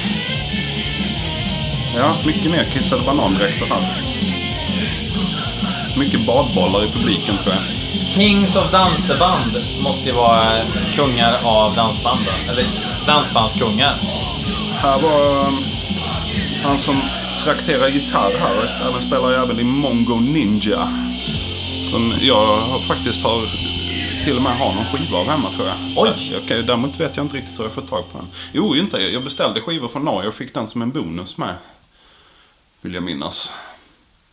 Ja, 1.97 2.15
mycket 2.25 2.52
nerkissade 2.52 3.04
banandräkter 3.06 3.65
här. 3.65 3.82
Mycket 5.97 6.25
badbollar 6.25 6.86
i 6.86 6.88
publiken 6.88 7.38
tror 7.38 7.56
jag. 7.56 7.63
Kings 7.93 8.56
of 8.56 8.71
Danseband 8.71 9.58
måste 9.82 10.10
ju 10.10 10.15
vara 10.15 10.49
kungar 10.95 11.34
av 11.43 11.75
dansbanden. 11.75 12.34
Eller 12.49 12.65
dansbandskungar. 13.06 13.95
Här 14.78 14.99
var 14.99 15.47
um, 15.47 15.63
han 16.63 16.78
som 16.78 17.02
trakterar 17.43 17.88
gitarr 17.88 18.34
här. 18.39 18.88
Även 18.89 19.02
spelar 19.02 19.32
jävel 19.32 19.60
i 19.60 19.63
Mongo 19.63 20.19
Ninja. 20.19 21.09
Som 21.89 22.13
jag 22.21 22.84
faktiskt 22.84 23.23
har 23.23 23.47
till 24.23 24.36
och 24.36 24.41
med 24.41 24.58
har 24.58 24.73
någon 24.73 24.86
skiva 24.86 25.17
av 25.17 25.25
hemma 25.25 25.54
tror 25.54 25.67
jag. 25.67 25.78
Oj! 25.95 26.39
Okej, 26.43 26.63
däremot 26.63 26.99
vet 26.99 27.17
jag 27.17 27.25
inte 27.25 27.38
riktigt 27.38 27.60
hur 27.60 27.63
jag 27.63 27.73
fått 27.73 27.89
tag 27.89 28.12
på 28.12 28.17
den. 28.17 28.28
Jo, 28.52 28.75
inte. 28.75 28.97
Jag 28.97 29.23
beställde 29.23 29.62
skivor 29.62 29.88
från 29.88 30.06
Norge 30.06 30.30
och 30.30 30.36
fick 30.36 30.54
den 30.54 30.67
som 30.67 30.82
en 30.82 30.91
bonus 30.91 31.38
med. 31.38 31.56
Vill 32.82 32.93
jag 32.93 33.04
minnas. 33.04 33.52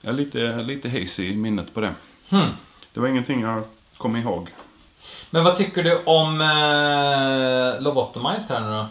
Jag 0.00 0.12
är 0.12 0.16
lite, 0.16 0.62
lite 0.62 0.88
hazy 0.88 1.32
i 1.32 1.36
minnet 1.36 1.74
på 1.74 1.80
det. 1.80 1.94
Hmm. 2.28 2.48
Det 2.94 3.00
var 3.00 3.08
ingenting 3.08 3.40
jag 3.40 3.62
kom 3.96 4.16
ihåg. 4.16 4.48
Men 5.30 5.44
vad 5.44 5.56
tycker 5.56 5.82
du 5.82 6.02
om 6.04 6.40
eh, 6.40 7.82
Lobotomized 7.82 8.56
här 8.56 8.60
nu 8.60 8.70
då? 8.70 8.86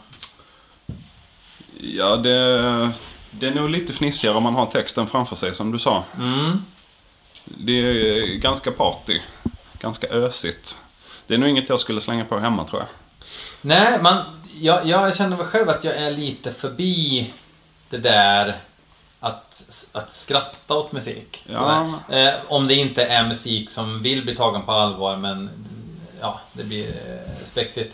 Ja, 1.79 2.15
det, 2.15 2.91
det 3.31 3.47
är 3.47 3.55
nog 3.55 3.69
lite 3.69 3.93
fnissigare 3.93 4.35
om 4.35 4.43
man 4.43 4.55
har 4.55 4.65
texten 4.65 5.07
framför 5.07 5.35
sig 5.35 5.55
som 5.55 5.71
du 5.71 5.79
sa. 5.79 6.03
Mm. 6.19 6.61
Det 7.45 7.71
är 7.71 8.35
ganska 8.35 8.71
party. 8.71 9.19
Ganska 9.79 10.07
ösigt. 10.07 10.77
Det 11.27 11.33
är 11.33 11.37
nog 11.37 11.49
inget 11.49 11.69
jag 11.69 11.79
skulle 11.79 12.01
slänga 12.01 12.25
på 12.25 12.39
hemma 12.39 12.63
tror 12.63 12.81
jag. 12.81 12.89
Nej, 13.61 14.01
man, 14.01 14.23
jag, 14.59 14.85
jag 14.85 15.15
känner 15.15 15.37
väl 15.37 15.45
själv 15.45 15.69
att 15.69 15.83
jag 15.83 15.95
är 15.95 16.11
lite 16.11 16.53
förbi 16.53 17.33
det 17.89 17.97
där 17.97 18.55
att, 19.19 19.63
att 19.91 20.13
skratta 20.13 20.73
åt 20.73 20.91
musik. 20.91 21.43
Ja. 21.45 21.93
Eh, 22.09 22.33
om 22.47 22.67
det 22.67 22.73
inte 22.73 23.03
är 23.03 23.27
musik 23.27 23.69
som 23.69 24.01
vill 24.01 24.23
bli 24.23 24.35
tagen 24.35 24.61
på 24.61 24.71
allvar, 24.71 25.17
men 25.17 25.49
ja, 26.21 26.39
det 26.53 26.63
blir 26.63 26.87
eh, 26.87 27.45
spexigt. 27.45 27.93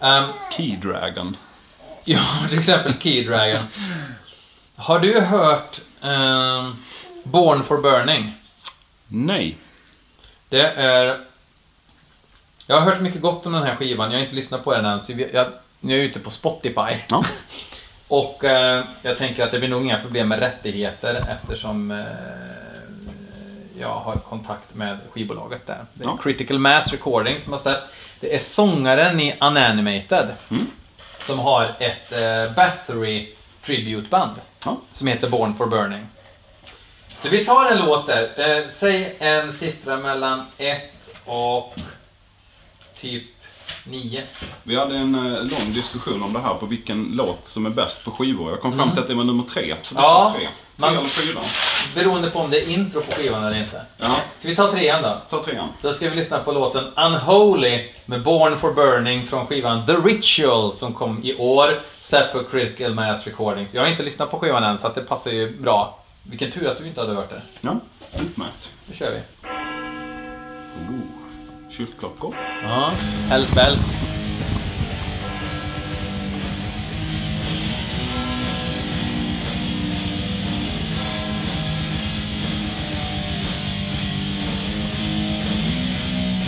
Um, 0.00 0.24
Key 0.52 0.76
Dragon. 0.76 1.36
ja, 2.04 2.20
till 2.48 2.58
exempel 2.58 2.94
Key 3.00 3.24
Dragon. 3.24 3.64
Har 4.76 4.98
du 4.98 5.20
hört 5.20 5.80
ehm, 6.02 6.76
Born 7.22 7.62
for 7.62 7.78
Burning? 7.78 8.32
Nej. 9.08 9.56
Det 10.48 10.60
är... 10.66 11.18
Jag 12.66 12.76
har 12.80 12.90
hört 12.90 13.00
mycket 13.00 13.20
gott 13.20 13.46
om 13.46 13.52
den 13.52 13.62
här 13.62 13.76
skivan. 13.76 14.10
Jag 14.10 14.18
har 14.18 14.22
inte 14.24 14.34
lyssnat 14.36 14.64
på 14.64 14.74
den 14.74 14.84
än. 14.84 15.00
Så 15.00 15.12
jag, 15.12 15.34
jag, 15.34 15.46
nu 15.80 15.94
är 15.94 15.98
jag 15.98 16.06
ute 16.06 16.18
på 16.20 16.30
Spotify. 16.30 16.96
Ja. 17.08 17.24
Och 18.08 18.44
eh, 18.44 18.84
jag 19.02 19.18
tänker 19.18 19.44
att 19.44 19.50
det 19.50 19.58
blir 19.58 19.68
nog 19.68 19.82
inga 19.84 19.98
problem 20.00 20.28
med 20.28 20.38
rättigheter 20.38 21.14
eftersom 21.30 21.90
eh, 21.90 22.04
jag 23.80 23.88
har 23.94 24.16
kontakt 24.16 24.74
med 24.74 24.98
skivbolaget 25.10 25.66
där. 25.66 25.84
Det 25.94 26.04
är 26.04 26.08
Ja. 26.08 26.18
Critical 26.22 26.58
Mass 26.58 26.92
Recording 26.92 27.40
som 27.40 27.52
har 27.52 27.60
släppt. 27.60 27.82
Det 28.20 28.34
är 28.34 28.38
sångaren 28.38 29.20
i 29.20 29.34
Unanimated 29.40 30.26
Mm. 30.50 30.66
som 31.20 31.38
har 31.38 31.74
ett 31.78 32.12
eh, 32.12 32.54
Bathory 32.54 33.28
tributeband 33.64 34.32
Ja. 34.64 34.76
som 34.92 35.06
heter 35.06 35.28
Born 35.30 35.54
for 35.56 35.66
Burning. 35.66 36.06
Så 37.22 37.28
vi 37.28 37.44
tar 37.44 37.64
en 37.72 37.78
låt 37.86 38.06
där. 38.06 38.30
Eh, 38.58 38.64
säg 38.70 39.16
en 39.18 39.52
siffra 39.52 39.96
mellan 39.96 40.42
1 40.58 40.80
och 41.24 41.74
typ 43.00 43.24
9. 43.86 44.22
Vi 44.62 44.76
hade 44.76 44.96
en 44.96 45.14
eh, 45.14 45.22
lång 45.42 45.72
diskussion 45.74 46.22
om 46.22 46.32
det 46.32 46.40
här 46.40 46.54
på 46.54 46.66
vilken 46.66 47.10
låt 47.12 47.46
som 47.48 47.66
är 47.66 47.70
bäst 47.70 48.04
på 48.04 48.10
skivor. 48.10 48.50
Jag 48.50 48.60
kom 48.60 48.76
fram 48.76 48.90
till 48.90 49.00
att 49.00 49.08
det 49.08 49.14
var 49.14 49.24
nummer 49.24 49.44
tre. 49.44 49.74
Så 49.82 49.94
det 49.94 50.00
Mm. 50.00 50.10
Ja, 50.10 50.24
var 50.24 50.30
tre. 50.38 50.40
Tre 50.40 50.48
man- 50.76 50.96
eller 50.96 51.08
fyra. 51.08 51.40
Beroende 51.94 52.30
på 52.30 52.38
om 52.38 52.50
det 52.50 52.62
är 52.62 52.68
intro 52.68 53.00
på 53.02 53.12
skivan 53.12 53.44
eller 53.44 53.58
inte. 53.58 53.82
Ja, 53.98 54.16
Så 54.38 54.48
vi 54.48 54.56
tar 54.56 54.70
trean 54.72 55.02
då. 55.02 55.16
ta 55.30 55.44
trean. 55.44 55.68
Då 55.82 55.92
ska 55.92 56.10
vi 56.10 56.16
lyssna 56.16 56.38
på 56.38 56.52
låten 56.52 56.84
Unholy 56.96 57.88
med 58.06 58.22
Born 58.22 58.58
for 58.58 58.72
Burning 58.72 59.26
från 59.26 59.46
skivan 59.46 59.86
The 59.86 59.92
Ritual 59.92 60.74
som 60.74 60.92
kom 60.94 61.20
i 61.24 61.34
år. 61.36 61.80
Släppt 62.02 62.32
på 62.32 62.44
Critical 62.44 62.94
Mass 62.94 63.26
Recordings. 63.26 63.74
Jag 63.74 63.82
har 63.82 63.88
inte 63.88 64.02
lyssnat 64.02 64.30
på 64.30 64.38
skivan 64.38 64.64
än 64.64 64.78
så 64.78 64.86
att 64.86 64.94
det 64.94 65.00
passar 65.00 65.30
ju 65.30 65.50
bra. 65.58 65.98
Vilken 66.30 66.52
tur 66.52 66.68
att 66.68 66.78
du 66.78 66.86
inte 66.86 67.00
hade 67.00 67.14
hört 67.14 67.30
det. 67.30 67.42
Ja, 67.60 67.80
utmärkt. 68.20 68.70
Nu 68.86 68.94
kör 68.96 69.10
vi. 69.10 69.20
Oh, 70.78 71.70
kyrkklockor. 71.70 72.34
Ja, 72.62 72.92
Hells 73.28 73.50
Bells. 73.54 73.92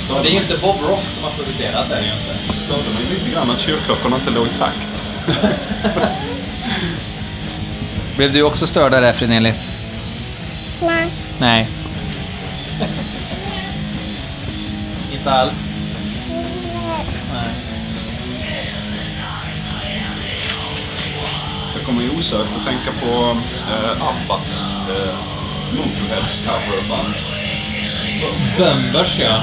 Ja, 0.09 0.23
det 0.23 0.29
är 0.29 0.33
ju 0.33 0.39
inte 0.39 0.59
Bob 0.63 0.77
Rock 0.89 1.05
som 1.15 1.25
har 1.25 1.31
producerat 1.31 1.87
ju 1.91 1.97
inte. 1.97 2.53
Störde 2.65 2.91
mig 2.95 3.05
lite 3.11 3.31
grann 3.31 3.51
att 3.51 3.61
kyrkklockorna 3.61 4.17
inte 4.17 4.31
låg 4.31 4.47
i 4.47 4.51
takt. 4.59 4.89
Blev 8.17 8.33
du 8.33 8.43
också 8.43 8.67
störd 8.67 8.95
av 8.95 9.03
det, 9.03 9.13
Fredrik? 9.13 9.55
Nej. 10.83 11.11
Nej. 11.41 11.69
inte 15.13 15.33
alls? 15.33 15.53
Nej. 17.33 17.51
Jag 21.75 21.87
kommer 21.87 22.03
ju 22.03 22.11
osökt 22.11 22.51
att 22.57 22.67
tänka 22.67 22.91
på 23.01 23.37
eh, 23.73 23.91
Abbats 23.91 24.65
eh, 24.91 25.15
Motorheads 25.77 26.45
coverband. 26.45 27.15
Bömbers 28.59 29.19
ja. 29.19 29.43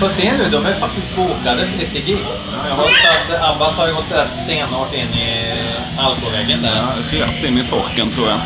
Får 0.00 0.08
se 0.08 0.32
nu, 0.38 0.48
de 0.50 0.66
är 0.66 0.74
faktiskt 0.74 1.16
bokade 1.16 1.66
för 1.66 1.78
lite 1.78 1.98
gigs. 2.10 2.56
Jag 2.68 2.74
har 2.74 2.84
att 2.84 3.54
Abbas 3.54 3.74
har 3.74 3.88
ju 3.88 3.94
gått 3.94 4.12
rätt 4.12 4.44
stenhårt 4.44 4.94
in 4.94 5.20
i 5.20 5.52
alkoväggen 5.98 6.62
där. 6.62 6.82
Ja, 7.12 7.26
rätt 7.26 7.44
in 7.44 7.58
i 7.58 7.64
torken 7.64 8.10
tror 8.10 8.28
jag. 8.28 8.38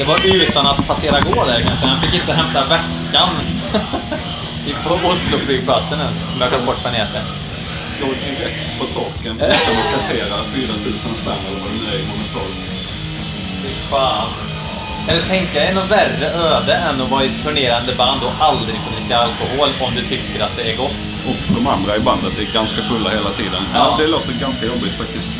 Det 0.00 0.06
var 0.06 0.26
utan 0.26 0.66
att 0.66 0.86
passera 0.86 1.20
gå 1.20 1.44
där 1.44 1.60
kanske. 1.60 1.86
Han 1.86 2.00
fick 2.00 2.14
inte 2.20 2.32
hämta 2.32 2.64
väskan. 2.64 3.28
På 4.84 4.94
Oslo-flygplatsen 4.94 6.00
ens, 6.00 6.18
som 6.30 6.40
jag 6.40 6.50
glömt 6.50 6.66
bort 6.66 6.84
vad 6.84 6.92
den 6.92 7.00
heter. 7.00 7.22
direkt 8.24 8.78
på 8.78 8.84
torken 8.86 9.36
utan 9.36 9.76
att 9.80 9.90
kassera 9.94 10.36
4000 10.54 11.14
spänn 11.22 11.42
eller 11.48 11.60
vad 11.60 11.70
det 11.70 11.78
nu 11.80 11.86
är 11.94 11.98
i 12.02 12.06
monopol. 12.10 12.52
Fy 13.62 13.72
fan. 13.90 14.28
Kan 15.06 15.16
du 15.16 15.22
tänka 15.22 15.60
dig 15.60 15.74
något 15.74 15.90
värre 15.90 16.26
öde 16.48 16.74
än 16.74 17.00
att 17.02 17.10
vara 17.10 17.24
i 17.24 17.26
ett 17.26 17.42
turnerande 17.44 17.92
band 17.94 18.22
och 18.22 18.32
aldrig 18.38 18.76
få 18.84 18.90
dricka 18.96 19.16
alkohol 19.16 19.70
om 19.80 19.94
du 19.94 20.02
tycker 20.02 20.44
att 20.44 20.56
det 20.56 20.72
är 20.72 20.76
gott? 20.76 21.00
Och 21.28 21.54
de 21.56 21.66
andra 21.66 21.96
i 21.96 22.00
bandet 22.00 22.38
är 22.38 22.52
ganska 22.54 22.82
fulla 22.82 23.10
hela 23.10 23.30
tiden. 23.30 23.62
Ja. 23.74 23.78
Ja. 23.78 23.96
det 23.98 24.06
låter 24.06 24.32
ganska 24.32 24.66
jobbigt 24.66 24.96
faktiskt. 25.02 25.39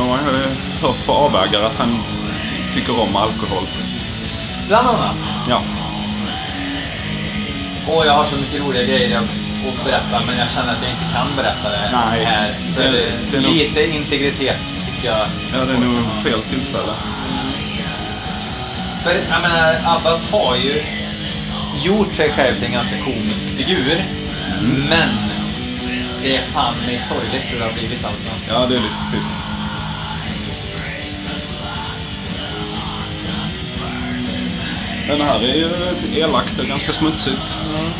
Ja, 0.00 0.06
jag 0.06 0.32
har 0.32 0.88
hört 0.88 1.06
på 1.06 1.12
avvägar 1.12 1.62
att 1.62 1.76
han 1.78 2.02
tycker 2.74 3.00
om 3.00 3.16
alkohol. 3.16 3.64
Bland 4.68 4.88
annat. 4.88 5.16
Ja, 5.48 5.62
Och 7.86 8.06
jag 8.06 8.12
har 8.12 8.24
så 8.24 8.36
mycket 8.36 8.60
roliga 8.66 8.82
grejer 8.82 9.18
att 9.18 9.84
berätta 9.84 10.22
men 10.26 10.38
jag 10.38 10.48
känner 10.50 10.72
att 10.72 10.82
jag 10.82 10.90
inte 10.90 11.04
kan 11.14 11.26
berätta 11.36 11.70
det 11.70 11.90
Nej. 11.92 12.24
här. 12.24 12.50
Det- 12.76 13.12
det 13.30 13.36
är 13.36 13.40
nog- 13.40 13.50
lite 13.52 13.90
integritet 13.94 14.56
tycker 14.86 15.08
jag. 15.08 15.26
ja 15.54 15.64
det 15.64 15.72
är 15.72 15.78
nog 15.78 16.04
fel 16.24 16.42
tillfälle. 16.42 16.92
För 19.02 19.10
jag 19.30 19.42
menar, 19.42 19.76
ABBA 19.84 20.20
har 20.32 20.56
ju 20.56 20.82
gjort 21.84 22.14
sig 22.14 22.30
själv 22.30 22.54
till 22.56 22.64
en 22.64 22.72
ganska 22.72 22.98
komisk 23.04 23.46
figur. 23.56 24.04
Men 24.88 25.08
det 26.22 26.36
är 26.36 26.42
fan 26.42 26.74
mig 26.86 26.98
sorgligt 26.98 27.42
hur 27.46 27.58
det 27.58 27.64
har 27.64 27.72
blivit 27.72 28.04
alltså. 28.04 28.28
Ja, 28.48 28.66
det 28.66 28.74
är 28.76 28.80
lite 28.80 29.10
trist. 29.12 29.30
Den 35.10 35.20
här 35.20 35.44
är 35.44 35.54
ju 35.54 35.70
elakt 36.20 36.58
och 36.58 36.66
ganska 36.66 36.92
smutsigt. 36.92 37.40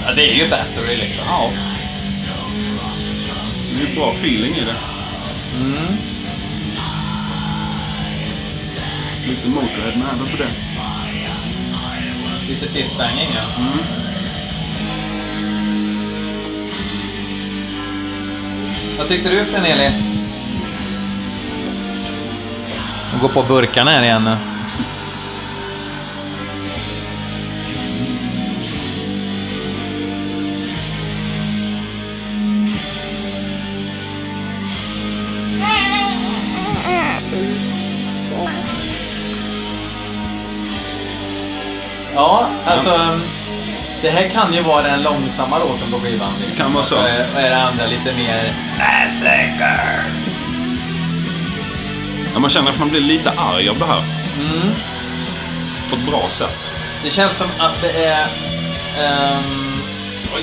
Ja, 0.07 0.13
det 0.15 0.31
är 0.31 0.35
ju 0.35 0.49
Bathory 0.49 0.97
liksom. 0.97 1.25
Ja. 1.27 1.51
Det 3.73 3.83
är 3.83 3.89
ju 3.89 3.95
bra 3.95 4.13
feeling 4.13 4.55
i 4.55 4.61
det. 4.61 4.75
Lite 9.29 9.49
Motorhead 9.49 9.97
med 9.99 10.07
även 10.15 10.27
på 10.31 10.37
det. 10.37 10.49
Lite 12.49 12.67
fistbanging 12.67 13.29
ja. 13.35 13.63
Vad 18.99 19.09
tyckte 19.09 19.29
du 19.29 19.45
Freneli? 19.45 19.91
Jag 23.13 23.21
går 23.21 23.29
på 23.29 23.43
burkarna 23.43 23.91
här 23.91 24.03
igen 24.03 24.25
nu. 24.25 24.50
Det 44.03 44.11
här 44.11 44.29
kan 44.29 44.55
ju 44.55 44.63
vara 44.63 44.83
den 44.83 45.03
långsamma 45.03 45.59
låten 45.59 45.91
på 45.93 45.99
skivan. 45.99 46.33
Liksom. 46.41 46.57
Kan 46.57 46.73
vara 46.75 46.85
så. 46.85 46.97
Och 46.97 47.09
är- 47.09 47.51
det 47.51 47.57
andra 47.63 47.87
lite 47.87 48.13
mer... 48.17 48.53
Massacre! 48.79 50.05
Ja, 52.33 52.39
man 52.39 52.51
känner 52.51 52.71
att 52.71 52.79
man 52.79 52.89
blir 52.91 53.01
lite 53.01 53.31
arg 53.31 53.69
av 53.69 53.79
det 53.79 53.85
här. 53.85 54.03
På 55.91 55.97
ett 55.97 56.07
bra 56.07 56.29
sätt. 56.31 56.71
Det 57.05 57.11
känns 57.11 57.37
som 57.37 57.47
att 57.59 57.81
det 57.83 58.05
är... 58.05 58.27
ehm, 59.01 59.83
oj. 60.37 60.43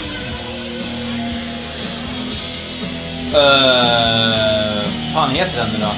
Uh, 3.27 4.81
fan 5.13 5.29
heter 5.35 5.57
den 5.57 5.69
nu 5.73 5.79
då? 5.79 5.91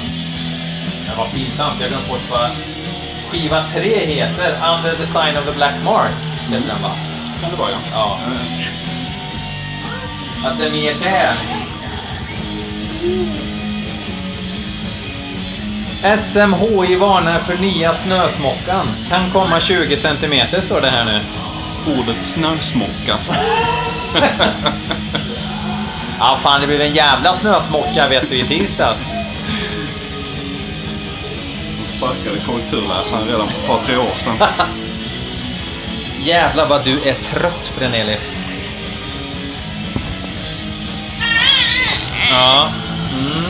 Det 1.10 1.16
var 1.18 1.26
pinsamt, 1.26 1.74
jag 1.80 1.88
glömde 1.88 2.08
bort 2.08 2.30
vad 2.30 2.50
skiva 3.30 3.64
3 3.72 3.82
heter. 4.06 4.50
Under 4.76 4.94
the 4.96 5.06
sign 5.06 5.36
of 5.38 5.44
the 5.46 5.52
black 5.56 5.74
mark. 5.84 6.10
Heter 6.50 6.66
den 6.68 6.82
va? 6.82 6.90
Kan 7.40 7.50
det 7.50 7.56
vara 7.56 7.70
ja. 7.70 7.78
Ja. 7.92 8.18
Att 10.48 10.58
den 10.58 10.74
är 10.74 10.94
där. 10.94 11.36
SMHI 16.18 16.96
varnar 16.96 17.38
för 17.38 17.56
nya 17.56 17.94
snösmockan. 17.94 18.86
Kan 19.08 19.30
komma 19.30 19.60
20 19.60 19.96
centimeter 19.96 20.60
står 20.60 20.80
det 20.80 20.90
här 20.90 21.04
nu. 21.04 21.20
Ordet 21.98 22.22
snösmocka. 22.22 23.16
Ja, 26.22 26.38
fan 26.42 26.60
det 26.60 26.66
blev 26.66 26.80
en 26.80 26.94
jävla 26.94 27.34
snösmocka 27.34 28.08
vet 28.08 28.30
du 28.30 28.36
i 28.36 28.44
tisdags. 28.44 29.00
De 31.76 31.96
sparkade 31.98 32.40
korrekturläsaren 32.46 33.26
redan 33.26 33.48
för 33.48 33.60
ett 33.60 33.66
par, 33.66 33.80
tre 33.86 33.96
år 33.96 34.14
sedan. 34.18 34.36
Jävlar 36.24 36.66
vad 36.68 36.84
du 36.84 37.02
är 37.02 37.14
trött 37.14 37.72
Breneli. 37.78 38.16
Ja. 42.30 42.68
Mm. 43.12 43.44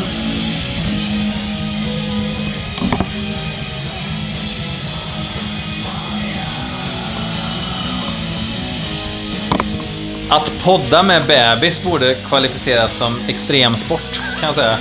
Att 10.28 10.52
podda 10.64 11.02
med 11.02 11.26
bebis 11.26 11.82
borde 11.82 12.14
kvalificeras 12.14 12.94
som 12.94 13.16
extremsport, 13.28 14.20
kan 14.40 14.46
jag 14.46 14.54
säga. 14.54 14.78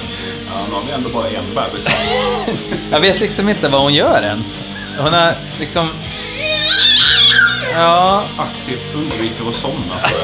Ja, 0.47 0.54
nu 0.69 0.75
har 0.75 0.82
vi 0.88 0.91
ändå 0.91 1.10
bara 1.10 1.28
en 1.28 1.56
bebis. 1.56 1.88
Jag 2.91 2.99
vet 2.99 3.19
liksom 3.19 3.49
inte 3.49 3.67
vad 3.67 3.82
hon 3.82 3.93
gör 3.93 4.21
ens. 4.23 4.63
Hon 4.97 5.13
har 5.13 5.34
liksom... 5.60 5.89
Ja, 7.73 8.23
Aktivt 8.38 8.95
undviker 8.95 9.49
att 9.49 9.55
somna. 9.55 9.99
tror 9.99 10.21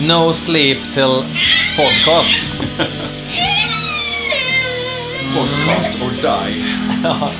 jag. 0.00 0.08
no 0.08 0.34
sleep 0.34 0.78
till 0.94 1.24
podcast. 1.76 2.38
Podcast 5.34 6.02
or 6.02 6.10
die. 6.22 6.64
Ja. 7.04 7.30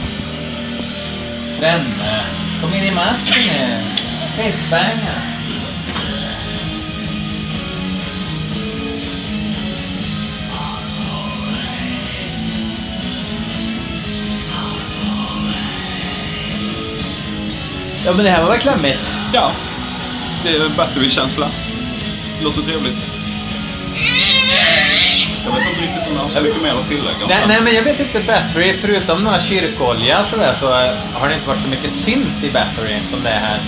Fränne, 1.59 2.21
kom 2.63 2.75
in 2.75 2.85
i 2.85 2.91
matchen 2.95 3.43
nu. 3.53 3.83
Fistbanga. 4.37 5.38
Ja 18.09 18.15
men 18.15 18.25
det 18.25 18.31
här 18.31 18.43
var 18.43 18.51
väl 18.51 18.61
klämmigt? 18.61 19.13
Ja, 19.33 19.53
det 20.45 20.49
är 20.49 20.69
battery-känsla. 20.77 21.49
Låter 22.43 22.63
trevligt. 22.63 22.97
Jag 25.45 25.53
vet 25.55 25.69
inte 25.69 25.83
riktigt 25.83 26.09
om 26.09 26.15
jag 26.15 26.23
har 26.23 26.29
så 26.29 26.41
mycket 26.41 26.63
mer 26.63 26.75
att 26.75 26.89
tillägga. 26.89 27.27
Nej, 27.29 27.45
nej 27.49 27.61
men 27.61 27.75
jag 27.75 27.83
vet 27.83 28.01
inte 28.01 28.21
Battery, 28.21 28.75
förutom 28.81 29.25
några 29.25 29.41
kyrkolja 29.41 30.25
så 30.31 30.37
eh, 30.67 30.95
har 31.13 31.29
det 31.29 31.35
inte 31.35 31.49
varit 31.49 31.63
så 31.63 31.69
mycket 31.69 31.93
synt 31.93 32.45
i 32.45 32.51
Battery 32.51 32.99
som 33.11 33.23
det 33.23 33.31
är 33.31 33.41
här. 33.41 33.59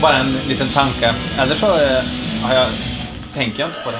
Bara 0.00 0.16
en 0.16 0.38
liten 0.48 0.68
tanke. 0.68 1.14
Eller 1.38 1.54
så 1.54 1.66
eh, 1.66 2.02
har 2.42 2.54
jag, 2.54 2.66
tänker 3.34 3.60
jag 3.60 3.68
inte 3.68 3.80
på 3.84 3.90
det. 3.90 3.98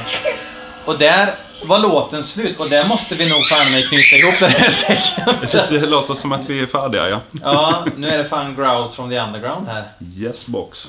Och 0.84 0.98
där 0.98 1.34
var 1.64 1.78
låten 1.78 2.24
slut 2.24 2.60
och 2.60 2.68
där 2.68 2.84
måste 2.88 3.14
vi 3.14 3.28
nog 3.28 3.44
fan 3.44 3.72
mig 3.72 3.82
knyta 3.88 4.16
ihop 4.16 4.34
den 4.40 4.50
här 4.50 4.70
säcken. 4.70 5.36
Det 5.70 5.86
låter 5.86 6.14
som 6.14 6.32
att 6.32 6.50
vi 6.50 6.60
är 6.60 6.66
färdiga, 6.66 7.08
ja. 7.08 7.20
Ja, 7.42 7.84
nu 7.96 8.08
är 8.10 8.18
det 8.18 8.24
fan 8.24 8.54
growls 8.54 8.94
from 8.94 9.10
the 9.10 9.18
underground 9.18 9.68
här. 9.68 9.84
Yes 10.16 10.46
box. 10.46 10.88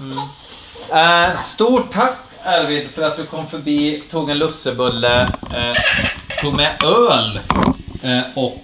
Eh, 0.93 1.36
stort 1.38 1.93
tack 1.93 2.17
Arvid 2.45 2.89
för 2.95 3.03
att 3.03 3.17
du 3.17 3.25
kom 3.25 3.47
förbi, 3.47 4.03
tog 4.12 4.29
en 4.29 4.38
lussebulle, 4.38 5.21
eh, 5.55 5.77
tog 6.41 6.53
med 6.53 6.83
öl 6.83 7.39
eh, 8.03 8.21
och 8.36 8.63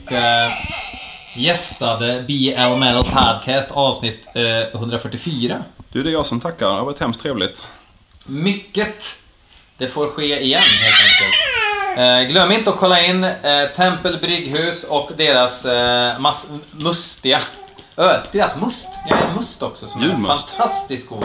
gästade 1.36 2.24
BL 2.28 2.78
Metal 2.80 3.04
Podcast 3.04 3.72
avsnitt 3.72 4.28
eh, 4.36 4.80
144. 4.80 5.64
Du, 5.90 6.04
det 6.04 6.10
är 6.10 6.14
jag 6.14 6.26
som 6.26 6.40
tackar. 6.40 6.68
Det 6.68 6.74
har 6.74 6.86
varit 6.86 7.00
hemskt 7.00 7.22
trevligt. 7.22 7.62
Mycket. 8.26 9.18
Det 9.78 9.88
får 9.88 10.08
ske 10.08 10.42
igen 10.42 10.60
helt 10.62 11.22
enkelt. 11.22 11.39
Eh, 11.98 12.22
glöm 12.30 12.52
inte 12.52 12.70
att 12.70 12.76
kolla 12.78 13.06
in 13.06 13.24
eh, 13.24 13.32
Tempel 13.76 14.18
Brygghus 14.22 14.84
och 14.84 15.12
deras 15.18 15.66
eh, 15.66 16.20
mass- 16.20 16.48
mustiga 16.72 17.42
öl. 17.98 18.22
Deras 18.32 18.56
must. 18.56 18.90
Jag 19.10 19.20
är 19.20 19.26
en 19.28 19.36
must 19.36 19.64
också 19.64 19.88
som 19.88 20.02
är 20.02 20.06
Julmust. 20.06 20.50
fantastiskt 20.50 21.10
god. 21.10 21.24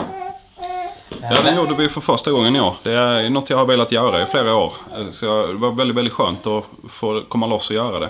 Ja, 1.21 1.41
det 1.43 1.51
gjorde 1.55 1.75
vi 1.75 1.89
för 1.89 2.01
första 2.01 2.31
gången 2.31 2.55
i 2.55 2.59
år. 2.59 2.75
Det 2.83 2.91
är 2.93 3.29
något 3.29 3.49
jag 3.49 3.57
har 3.57 3.65
velat 3.65 3.91
göra 3.91 4.21
i 4.23 4.25
flera 4.25 4.55
år. 4.55 4.73
Så 5.11 5.25
jag- 5.25 5.49
det 5.49 5.53
var 5.53 5.71
väldigt, 5.71 5.97
väldigt 5.97 6.13
skönt 6.13 6.47
att 6.47 6.63
få 6.89 7.21
komma 7.21 7.47
loss 7.47 7.69
och 7.69 7.75
göra 7.75 7.99
det. 7.99 8.09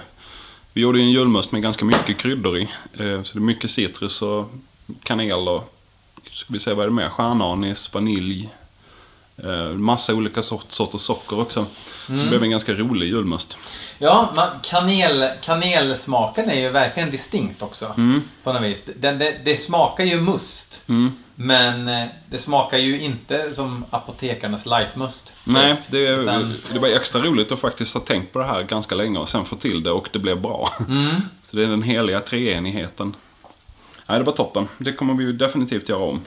Vi 0.73 0.81
gjorde 0.81 0.97
ju 0.99 1.03
en 1.03 1.11
julmust 1.11 1.51
med 1.51 1.61
ganska 1.61 1.85
mycket 1.85 2.17
kryddor 2.17 2.57
i. 2.57 2.61
Eh, 2.99 3.23
Så 3.23 3.33
det 3.33 3.39
är 3.39 3.39
mycket 3.39 3.71
citrus 3.71 4.21
och 4.21 4.45
kanel 5.03 5.47
och 5.47 5.73
ska 6.31 6.45
vi 6.53 6.59
se 6.59 6.73
vad 6.73 6.85
är 6.85 6.89
det 6.89 6.95
mer? 6.95 7.09
Stjärnanis, 7.09 7.93
vanilj. 7.93 8.49
Eh, 9.43 9.69
massa 9.69 10.13
olika 10.13 10.43
sort, 10.43 10.65
sorters 10.71 11.01
socker 11.01 11.39
också. 11.39 11.65
Så 12.07 12.11
det 12.13 12.27
blev 12.27 12.43
en 12.43 12.49
ganska 12.49 12.73
rolig 12.73 13.07
julmust. 13.07 13.57
Ja, 13.97 14.33
man, 14.35 14.49
kanel, 14.63 15.29
kanelsmaken 15.43 16.49
är 16.49 16.59
ju 16.59 16.69
verkligen 16.69 17.11
distinkt 17.11 17.61
också. 17.61 17.93
Mm. 17.97 18.23
På 18.43 18.53
något 18.53 18.61
vis. 18.61 18.89
Den, 18.95 19.19
det, 19.19 19.35
det 19.45 19.57
smakar 19.57 20.03
ju 20.03 20.21
must. 20.21 20.81
Mm. 20.87 21.11
Men 21.35 21.87
eh, 21.87 22.07
det 22.29 22.37
smakar 22.39 22.77
ju 22.77 23.01
inte 23.01 23.53
som 23.53 23.85
apotekarnas 23.89 24.65
lightmust. 24.65 25.31
Nej, 25.43 25.75
det, 25.87 26.07
är, 26.07 26.19
Utan- 26.21 26.53
det 26.73 26.79
var 26.79 26.87
extra 26.87 27.21
roligt 27.21 27.51
att 27.51 27.59
faktiskt 27.59 27.93
ha 27.93 28.01
tänkt 28.01 28.33
på 28.33 28.39
det 28.39 28.45
här 28.45 28.63
ganska 28.63 28.95
länge 28.95 29.19
och 29.19 29.29
sen 29.29 29.45
få 29.45 29.55
till 29.55 29.83
det 29.83 29.91
och 29.91 30.09
det 30.11 30.19
blev 30.19 30.41
bra. 30.41 30.69
Mm. 30.89 31.15
Så 31.43 31.57
det 31.57 31.63
är 31.63 31.67
den 31.67 31.83
heliga 31.83 32.19
treenigheten. 32.19 33.15
Nej, 34.07 34.17
det 34.17 34.23
var 34.23 34.33
toppen. 34.33 34.67
Det 34.77 34.93
kommer 34.93 35.13
vi 35.13 35.23
ju 35.23 35.33
definitivt 35.33 35.89
göra 35.89 36.03
om. 36.03 36.21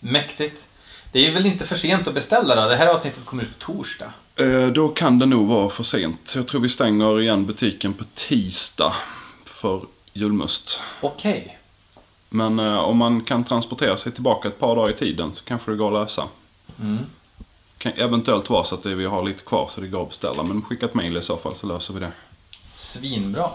Mäktigt. 0.00 0.64
Det 1.12 1.26
är 1.26 1.32
väl 1.32 1.46
inte 1.46 1.66
för 1.66 1.76
sent 1.76 2.08
att 2.08 2.14
beställa 2.14 2.54
då? 2.62 2.68
Det 2.68 2.76
här 2.76 2.86
avsnittet 2.86 3.24
kommer 3.24 3.42
ut 3.42 3.58
på 3.58 3.72
torsdag. 3.72 4.12
Eh, 4.36 4.66
Då 4.66 4.88
kan 4.88 5.18
det 5.18 5.26
nog 5.26 5.48
vara 5.48 5.70
för 5.70 5.84
sent. 5.84 6.32
Jag 6.36 6.46
tror 6.48 6.60
vi 6.60 6.68
stänger 6.68 7.20
igen 7.20 7.46
butiken 7.46 7.94
på 7.94 8.04
tisdag 8.14 8.94
för 9.44 9.80
julmust. 10.12 10.82
Okej. 11.00 11.58
Men 12.28 12.58
eh, 12.58 12.76
om 12.78 12.96
man 12.96 13.20
kan 13.20 13.44
transportera 13.44 13.96
sig 13.96 14.12
tillbaka 14.12 14.48
ett 14.48 14.58
par 14.58 14.76
dagar 14.76 14.90
i 14.90 14.96
tiden 14.98 15.32
så 15.34 15.44
kanske 15.44 15.70
det 15.70 15.76
går 15.76 15.86
att 16.00 16.08
lösa. 16.08 16.24
Mm. 16.80 16.98
Kan 17.78 17.92
eventuellt 17.96 18.50
vara 18.50 18.64
så 18.64 18.74
att 18.74 18.82
det- 18.82 18.94
vi 18.94 19.04
har 19.06 19.22
lite 19.22 19.42
kvar 19.42 19.70
så 19.74 19.80
det 19.80 19.86
går 19.86 20.02
att 20.02 20.08
beställa. 20.08 20.42
Men 20.42 20.62
skicka 20.62 20.86
ett 20.86 20.94
mail 20.94 21.16
i 21.16 21.22
så 21.22 21.36
fall 21.36 21.56
så 21.56 21.66
löser 21.66 21.94
vi 21.94 22.00
det. 22.00 22.12
Svinbra. 22.72 23.50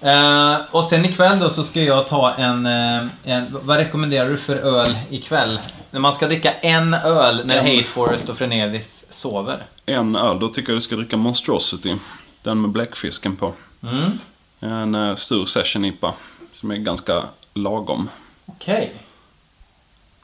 Eh, 0.00 0.56
och 0.70 0.84
sen 0.84 1.04
ikväll 1.04 1.38
då 1.38 1.50
så 1.50 1.64
ska 1.64 1.82
jag 1.82 2.08
ta 2.08 2.34
en, 2.34 2.66
eh, 2.66 3.06
en... 3.24 3.58
Vad 3.62 3.76
rekommenderar 3.76 4.28
du 4.28 4.36
för 4.36 4.56
öl 4.56 4.98
ikväll? 5.10 5.60
När 5.90 6.00
man 6.00 6.14
ska 6.14 6.26
dricka 6.26 6.52
en 6.52 6.94
öl 6.94 7.46
när 7.46 7.56
En. 7.56 7.66
Hate 7.66 7.88
Forest 7.88 8.28
och 8.28 8.38
Frenedith 8.38 8.88
sover. 9.10 9.62
En 9.86 10.16
öl, 10.16 10.38
då 10.38 10.48
tycker 10.48 10.72
jag 10.72 10.76
du 10.76 10.82
ska 10.82 10.96
dricka 10.96 11.16
Monstrosity. 11.16 11.96
Den 12.42 12.60
med 12.60 12.70
bläckfisken 12.70 13.36
på. 13.36 13.52
Mm. 13.82 14.18
En 14.60 14.94
uh, 14.94 15.14
stor 15.14 15.46
session 15.46 15.84
IPA. 15.84 16.14
Som 16.54 16.70
är 16.70 16.76
ganska 16.76 17.22
lagom. 17.54 18.10
Okej. 18.46 18.92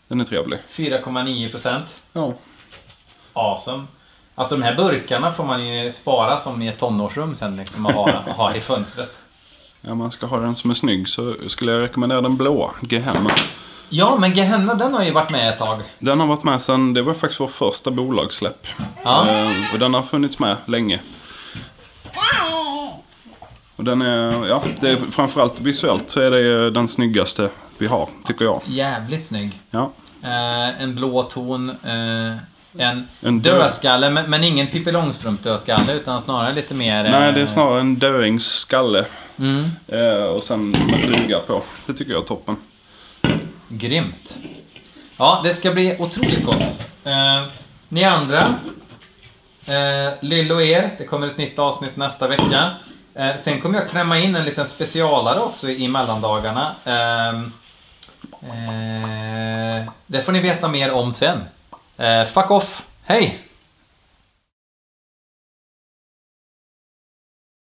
Den 0.08 0.20
är 0.20 0.24
trevlig. 0.24 0.58
4,9 0.72 1.50
procent. 1.50 1.84
Ja. 2.12 2.32
Awesome. 3.32 3.84
Alltså 4.34 4.56
de 4.56 4.62
här 4.62 4.74
burkarna 4.74 5.32
får 5.32 5.44
man 5.44 5.66
ju 5.66 5.92
spara 5.92 6.40
som 6.40 6.62
i 6.62 6.68
ett 6.68 6.78
tonårsrum 6.78 7.34
sen 7.34 7.56
liksom 7.56 7.87
och 7.87 7.92
ha, 7.92 8.10
ha 8.10 8.54
i 8.54 8.60
fönstret. 8.60 9.16
Ja, 9.87 9.94
man 9.94 10.11
ska 10.11 10.27
ha 10.27 10.40
den 10.40 10.57
som 10.57 10.70
är 10.70 10.75
snygg 10.75 11.09
så 11.09 11.35
skulle 11.47 11.73
jag 11.73 11.83
rekommendera 11.83 12.20
den 12.20 12.37
blåa, 12.37 12.70
Gehenna. 12.81 13.31
Ja, 13.88 14.16
men 14.20 14.35
Gehenna 14.35 14.75
den 14.75 14.94
har 14.94 15.05
ju 15.05 15.11
varit 15.11 15.31
med 15.31 15.49
ett 15.49 15.59
tag. 15.59 15.81
Den 15.99 16.20
har 16.20 16.27
varit 16.27 16.44
med 16.44 16.62
sen, 16.62 16.94
det 16.94 17.03
var 17.03 17.14
faktiskt 17.14 17.40
vår 17.40 17.47
första 17.47 17.90
bolagssläpp. 17.90 18.66
Ja. 19.05 19.29
Eh, 19.29 19.51
och 19.73 19.79
den 19.79 19.94
har 19.94 20.03
funnits 20.03 20.38
med 20.38 20.57
länge. 20.64 21.01
Och 23.77 23.85
den 23.85 24.03
är, 24.03 24.47
ja, 24.47 24.62
det 24.81 24.88
är 24.88 24.97
framförallt 24.97 25.61
visuellt 25.61 26.11
så 26.11 26.20
är 26.20 26.31
det 26.31 26.70
den 26.70 26.88
snyggaste 26.88 27.49
vi 27.79 27.87
har, 27.87 28.09
tycker 28.27 28.44
jag. 28.44 28.61
Jävligt 28.66 29.27
snygg. 29.27 29.61
Ja. 29.70 29.90
Eh, 30.23 30.83
en 30.83 30.94
blå 30.94 31.23
ton. 31.23 31.70
Eh, 31.70 32.37
en, 32.78 33.08
En 33.20 33.40
död- 33.42 33.58
dödskalle, 33.58 34.10
men, 34.10 34.30
men 34.30 34.44
ingen 34.44 34.66
Pippi 34.66 34.92
Långstrump 34.92 35.42
dödskalle 35.42 35.92
utan 35.92 36.20
snarare 36.22 36.52
lite 36.54 36.74
mer... 36.74 37.04
eh, 37.04 37.10
Nej, 37.10 37.32
det 37.32 37.40
är 37.40 37.46
snarare 37.46 37.80
en 37.80 37.98
döings 37.98 38.44
skalle. 38.46 39.04
Mm, 39.38 39.70
Eh, 39.88 40.24
och 40.24 40.42
sen 40.42 40.70
med 40.70 41.00
fluga 41.00 41.38
på. 41.40 41.62
Det 41.87 41.94
tycker 41.94 42.12
jag 42.12 42.22
är 42.22 42.26
toppen. 42.26 42.56
grymt. 43.68 44.37
Ja, 45.18 45.40
det 45.44 45.54
ska 45.54 45.70
bli 45.72 45.96
otroligt 45.98 46.44
gott. 46.44 46.80
Eh, 47.04 47.42
ni 47.88 48.04
andra. 48.04 48.54
Eh, 49.66 50.12
Lill 50.20 50.52
och 50.52 50.62
er, 50.62 50.90
det 50.98 51.04
kommer 51.04 51.26
ett 51.26 51.38
nytt 51.38 51.58
avsnitt 51.58 51.96
nästa 51.96 52.28
vecka. 52.28 52.70
Eh, 53.14 53.30
sen 53.44 53.60
kommer 53.60 53.78
jag 53.78 53.90
klämma 53.90 54.18
in 54.18 54.37
en 54.37 54.44
liten 54.44 54.66
specialare 54.66 55.40
också 55.40 55.68
i 55.70 55.88
mellandagarna. 55.88 56.74
Ehm, 56.84 57.52
eh, 58.42 59.88
det 60.06 60.22
får 60.22 60.32
ni 60.32 60.40
veta 60.40 60.68
mer 60.68 60.92
om 60.92 61.14
sen. 61.14 61.38
Eh, 61.96 62.26
fuck 62.26 62.50
off. 62.50 62.83
Hej! 63.07 63.43